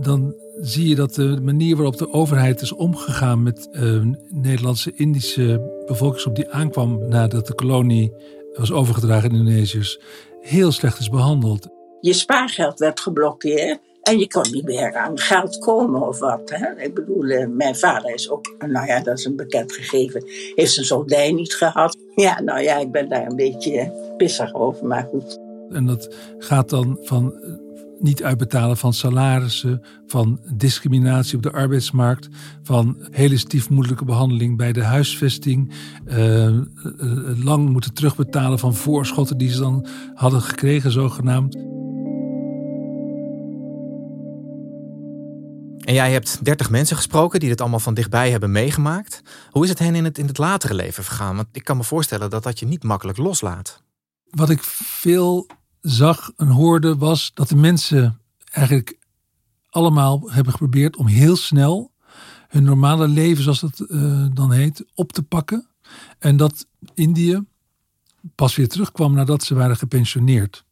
Dan 0.00 0.34
zie 0.60 0.88
je 0.88 0.94
dat 0.94 1.14
de 1.14 1.40
manier 1.42 1.76
waarop 1.76 1.96
de 1.96 2.12
overheid 2.12 2.60
is 2.60 2.72
omgegaan 2.72 3.42
met 3.42 3.68
uh, 3.72 4.02
Nederlandse 4.28 4.92
Indische 4.94 5.74
bevolkingsgroep 5.86 6.34
die 6.34 6.50
aankwam 6.50 7.08
nadat 7.08 7.46
de 7.46 7.54
kolonie 7.54 8.12
was 8.54 8.72
overgedragen 8.72 9.30
aan 9.30 9.36
Indonesiërs, 9.36 10.00
heel 10.40 10.72
slecht 10.72 10.98
is 10.98 11.08
behandeld. 11.08 11.68
Je 12.00 12.12
spaargeld 12.12 12.78
werd 12.78 13.00
geblokkeerd 13.00 13.78
en 14.02 14.18
je 14.18 14.28
kon 14.28 14.50
niet 14.50 14.64
meer 14.64 14.94
aan 14.94 15.18
geld 15.18 15.58
komen 15.58 16.08
of 16.08 16.18
wat. 16.18 16.50
Hè? 16.50 16.82
Ik 16.82 16.94
bedoel, 16.94 17.24
eh, 17.24 17.46
mijn 17.48 17.76
vader 17.76 18.14
is 18.14 18.30
ook, 18.30 18.54
nou 18.66 18.86
ja, 18.86 19.00
dat 19.00 19.18
is 19.18 19.24
een 19.24 19.36
bekend 19.36 19.72
gegeven, 19.72 20.24
heeft 20.54 20.72
zijn 20.72 20.86
soldij 20.86 21.32
niet 21.32 21.54
gehad. 21.54 21.96
Ja, 22.14 22.40
nou 22.40 22.60
ja, 22.60 22.76
ik 22.76 22.90
ben 22.90 23.08
daar 23.08 23.26
een 23.26 23.36
beetje 23.36 23.92
pissig 24.16 24.54
over, 24.54 24.86
maar 24.86 25.08
goed. 25.10 25.38
En 25.70 25.86
dat 25.86 26.14
gaat 26.38 26.70
dan 26.70 26.98
van 27.02 27.34
niet 27.98 28.22
uitbetalen 28.22 28.76
van 28.76 28.92
salarissen, 28.92 29.82
van 30.06 30.40
discriminatie 30.54 31.36
op 31.36 31.42
de 31.42 31.52
arbeidsmarkt, 31.52 32.28
van 32.62 32.96
hele 33.10 33.36
stiefmoedelijke 33.36 34.04
behandeling 34.04 34.56
bij 34.56 34.72
de 34.72 34.84
huisvesting, 34.84 35.72
uh, 36.06 36.58
lang 37.44 37.68
moeten 37.68 37.94
terugbetalen 37.94 38.58
van 38.58 38.74
voorschotten 38.74 39.38
die 39.38 39.50
ze 39.50 39.58
dan 39.58 39.86
hadden 40.14 40.42
gekregen, 40.42 40.92
zogenaamd. 40.92 41.54
En 45.86 45.94
jij 45.94 46.12
hebt 46.12 46.44
30 46.44 46.70
mensen 46.70 46.96
gesproken 46.96 47.40
die 47.40 47.48
dit 47.48 47.60
allemaal 47.60 47.80
van 47.80 47.94
dichtbij 47.94 48.30
hebben 48.30 48.50
meegemaakt. 48.50 49.22
Hoe 49.50 49.64
is 49.64 49.68
het 49.68 49.78
hen 49.78 49.94
in 49.94 50.04
het, 50.04 50.18
in 50.18 50.26
het 50.26 50.38
latere 50.38 50.74
leven 50.74 51.04
vergaan? 51.04 51.36
Want 51.36 51.48
ik 51.52 51.64
kan 51.64 51.76
me 51.76 51.84
voorstellen 51.84 52.30
dat 52.30 52.42
dat 52.42 52.58
je 52.58 52.66
niet 52.66 52.82
makkelijk 52.82 53.18
loslaat. 53.18 53.82
Wat 54.30 54.50
ik 54.50 54.62
veel 54.62 55.46
zag 55.86 56.32
en 56.36 56.46
hoorde 56.46 56.96
was 56.96 57.30
dat 57.34 57.48
de 57.48 57.56
mensen 57.56 58.20
eigenlijk 58.50 58.98
allemaal 59.68 60.30
hebben 60.30 60.52
geprobeerd 60.52 60.96
om 60.96 61.06
heel 61.06 61.36
snel 61.36 61.92
hun 62.48 62.64
normale 62.64 63.08
leven, 63.08 63.42
zoals 63.42 63.60
dat 63.60 63.84
uh, 63.88 64.26
dan 64.32 64.52
heet, 64.52 64.84
op 64.94 65.12
te 65.12 65.22
pakken. 65.22 65.68
En 66.18 66.36
dat 66.36 66.66
Indië 66.94 67.44
pas 68.34 68.56
weer 68.56 68.68
terugkwam 68.68 69.14
nadat 69.14 69.44
ze 69.44 69.54
waren 69.54 69.76
gepensioneerd. 69.76 70.64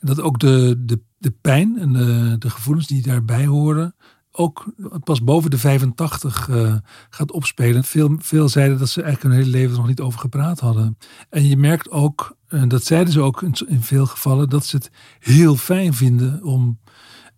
Dat 0.00 0.20
ook 0.20 0.38
de, 0.38 0.82
de, 0.84 1.00
de 1.18 1.30
pijn 1.30 1.78
en 1.78 1.92
de, 1.92 2.36
de 2.38 2.50
gevoelens 2.50 2.86
die 2.86 3.02
daarbij 3.02 3.46
horen, 3.46 3.94
ook 4.32 4.64
pas 5.04 5.22
boven 5.22 5.50
de 5.50 5.58
85 5.58 6.48
uh, 6.48 6.74
gaat 7.10 7.32
opspelen. 7.32 7.84
Veel, 7.84 8.16
veel 8.18 8.48
zeiden 8.48 8.78
dat 8.78 8.88
ze 8.88 9.02
eigenlijk 9.02 9.34
hun 9.34 9.44
hele 9.44 9.58
leven 9.58 9.76
nog 9.76 9.86
niet 9.86 10.00
over 10.00 10.20
gepraat 10.20 10.60
hadden. 10.60 10.98
En 11.30 11.48
je 11.48 11.56
merkt 11.56 11.90
ook, 11.90 12.36
en 12.48 12.68
dat 12.68 12.84
zeiden 12.84 13.12
ze 13.12 13.20
ook 13.20 13.42
in, 13.42 13.82
veel 13.82 14.06
gevallen, 14.06 14.48
dat 14.48 14.66
ze 14.66 14.76
het 14.76 14.90
heel 15.18 15.56
fijn 15.56 15.94
vinden 15.94 16.42
om 16.42 16.78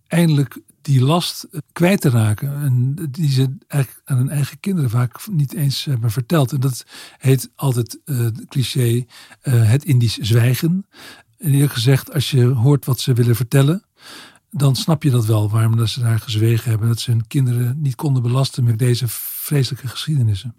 eindelijk 0.07 0.61
die 0.81 1.03
last 1.03 1.49
kwijt 1.73 2.01
te 2.01 2.11
raken. 2.11 2.63
En 2.63 2.95
die 3.11 3.31
ze 3.31 3.57
eigenlijk 3.67 4.03
aan 4.09 4.17
hun 4.17 4.31
eigen 4.31 4.61
kinderen 4.61 4.91
vaak 4.91 5.27
niet 5.31 5.55
eens 5.55 5.85
hebben 5.85 6.11
verteld. 6.11 6.53
En 6.53 6.61
dat 6.61 6.85
heet 7.19 7.51
altijd 7.55 7.99
uh, 8.05 8.27
cliché 8.49 9.05
het 9.41 9.85
Indisch 9.85 10.17
zwijgen. 10.19 10.87
En 11.39 11.53
eerlijk 11.53 11.73
gezegd, 11.73 12.13
als 12.13 12.31
je 12.31 12.45
hoort 12.45 12.85
wat 12.85 13.01
ze 13.01 13.13
willen 13.13 13.37
vertellen, 13.37 13.85
dan 14.57 14.77
snap 14.77 15.03
je 15.03 15.11
dat 15.11 15.25
wel, 15.25 15.51
waarom 15.51 15.87
ze 15.87 16.01
daar 16.01 16.21
gezwegen 16.21 16.71
hebben. 16.71 16.89
Dat 16.89 17.01
ze 17.01 17.11
hun 17.11 17.27
kinderen 17.27 17.77
niet 17.81 17.95
konden 17.95 18.23
belasten 18.23 18.65
met 18.65 18.79
deze 18.79 19.05
vreselijke 19.09 19.89
geschiedenissen. 19.89 20.55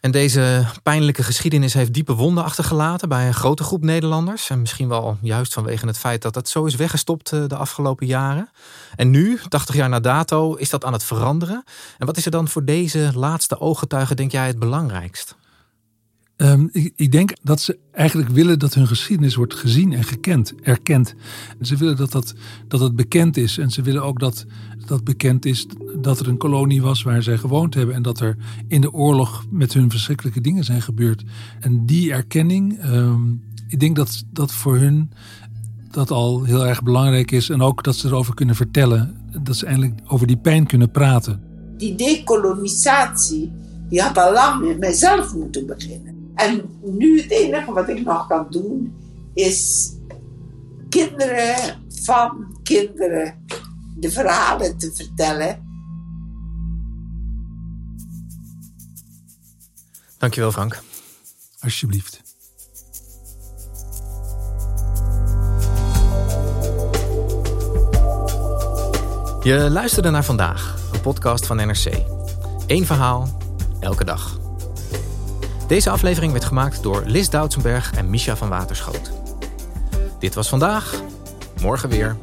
En 0.00 0.10
deze 0.10 0.66
pijnlijke 0.82 1.22
geschiedenis 1.22 1.74
heeft 1.74 1.92
diepe 1.92 2.14
wonden 2.14 2.44
achtergelaten 2.44 3.08
bij 3.08 3.26
een 3.26 3.34
grote 3.34 3.62
groep 3.62 3.82
Nederlanders. 3.82 4.50
En 4.50 4.60
misschien 4.60 4.88
wel 4.88 5.18
juist 5.22 5.52
vanwege 5.52 5.86
het 5.86 5.98
feit 5.98 6.22
dat 6.22 6.34
dat 6.34 6.48
zo 6.48 6.64
is 6.64 6.74
weggestopt 6.74 7.32
eh, 7.32 7.44
de 7.46 7.56
afgelopen 7.56 8.06
jaren. 8.06 8.50
En 8.96 9.10
nu, 9.10 9.38
80 9.48 9.74
jaar 9.74 9.88
na 9.88 10.00
dato, 10.00 10.54
is 10.54 10.70
dat 10.70 10.84
aan 10.84 10.92
het 10.92 11.04
veranderen. 11.04 11.64
En 11.98 12.06
wat 12.06 12.16
is 12.16 12.24
er 12.24 12.30
dan 12.30 12.48
voor 12.48 12.64
deze 12.64 13.10
laatste 13.14 13.60
ooggetuigen, 13.60 14.16
denk 14.16 14.32
jij, 14.32 14.46
het 14.46 14.58
belangrijkst? 14.58 15.36
Um, 16.42 16.68
ik, 16.72 17.12
denk 17.12 17.32
dat 17.42 17.60
ze 17.60 17.78
eigenlijk 17.92 18.30
willen 18.30 18.58
dat 18.58 18.74
hun 18.74 18.86
geschiedenis 18.86 19.34
wordt 19.34 19.54
gezien 19.54 19.92
en 19.92 20.04
gekend, 20.04 20.54
erkend. 20.62 21.14
Ze 21.60 21.76
willen 21.76 21.96
dat, 21.96 22.12
dat, 22.12 22.34
dat 22.68 22.80
het 22.80 22.96
bekend 22.96 23.36
is. 23.36 23.58
En 23.58 23.70
ze 23.70 23.82
willen 23.82 24.02
ook 24.02 24.20
dat 24.20 24.46
dat 24.86 25.04
bekend 25.04 25.44
is 25.44 25.66
dat 25.96 26.20
er 26.20 26.28
een 26.28 26.36
kolonie 26.36 26.82
was 26.82 27.02
waar 27.02 27.22
zij 27.22 27.38
gewoond 27.38 27.74
hebben. 27.74 27.94
En 27.94 28.02
dat 28.02 28.20
er 28.20 28.36
in 28.68 28.80
de 28.80 28.92
oorlog 28.92 29.44
met 29.50 29.72
hun 29.72 29.90
verschrikkelijke 29.90 30.40
dingen 30.40 30.64
zijn 30.64 30.82
gebeurd. 30.82 31.24
En 31.60 31.86
die 31.86 32.12
erkenning, 32.12 32.84
um, 32.84 33.42
ik 33.68 33.80
denk 33.80 33.96
dat 33.96 34.24
dat 34.32 34.52
voor 34.52 34.76
hun 34.76 35.10
dat 35.90 36.10
al 36.10 36.44
heel 36.44 36.66
erg 36.66 36.82
belangrijk 36.82 37.30
is. 37.30 37.50
En 37.50 37.62
ook 37.62 37.84
dat 37.84 37.96
ze 37.96 38.06
erover 38.06 38.34
kunnen 38.34 38.54
vertellen. 38.54 39.16
Dat 39.42 39.56
ze 39.56 39.66
eindelijk 39.66 40.00
over 40.06 40.26
die 40.26 40.38
pijn 40.38 40.66
kunnen 40.66 40.90
praten. 40.90 41.40
Die 41.76 41.94
dekolonisatie, 41.94 43.52
die 43.88 44.00
had 44.00 44.18
al 44.18 44.32
lang 44.32 44.66
met 44.66 44.78
mijzelf 44.78 45.34
moeten 45.34 45.66
beginnen. 45.66 46.19
En 46.40 46.78
nu 46.82 47.20
het 47.20 47.30
enige 47.30 47.72
wat 47.72 47.88
ik 47.88 48.04
nog 48.04 48.26
kan 48.26 48.46
doen 48.50 48.94
is 49.34 49.90
kinderen 50.88 51.82
van 51.88 52.58
kinderen 52.62 53.44
de 53.96 54.10
verhalen 54.10 54.78
te 54.78 54.92
vertellen. 54.94 55.68
Dankjewel 60.18 60.52
Frank. 60.52 60.82
Alsjeblieft. 61.60 62.20
Je 69.42 69.68
luisterde 69.70 70.10
naar 70.10 70.24
vandaag, 70.24 70.78
een 70.92 71.00
podcast 71.00 71.46
van 71.46 71.56
NRC. 71.56 72.02
Eén 72.66 72.86
verhaal, 72.86 73.38
elke 73.80 74.04
dag. 74.04 74.39
Deze 75.70 75.90
aflevering 75.90 76.32
werd 76.32 76.44
gemaakt 76.44 76.82
door 76.82 77.02
Lis 77.06 77.30
Doutsenberg 77.30 77.92
en 77.92 78.10
Misha 78.10 78.36
van 78.36 78.48
Waterschoot. 78.48 79.12
Dit 80.18 80.34
was 80.34 80.48
vandaag, 80.48 81.02
morgen 81.60 81.88
weer. 81.88 82.16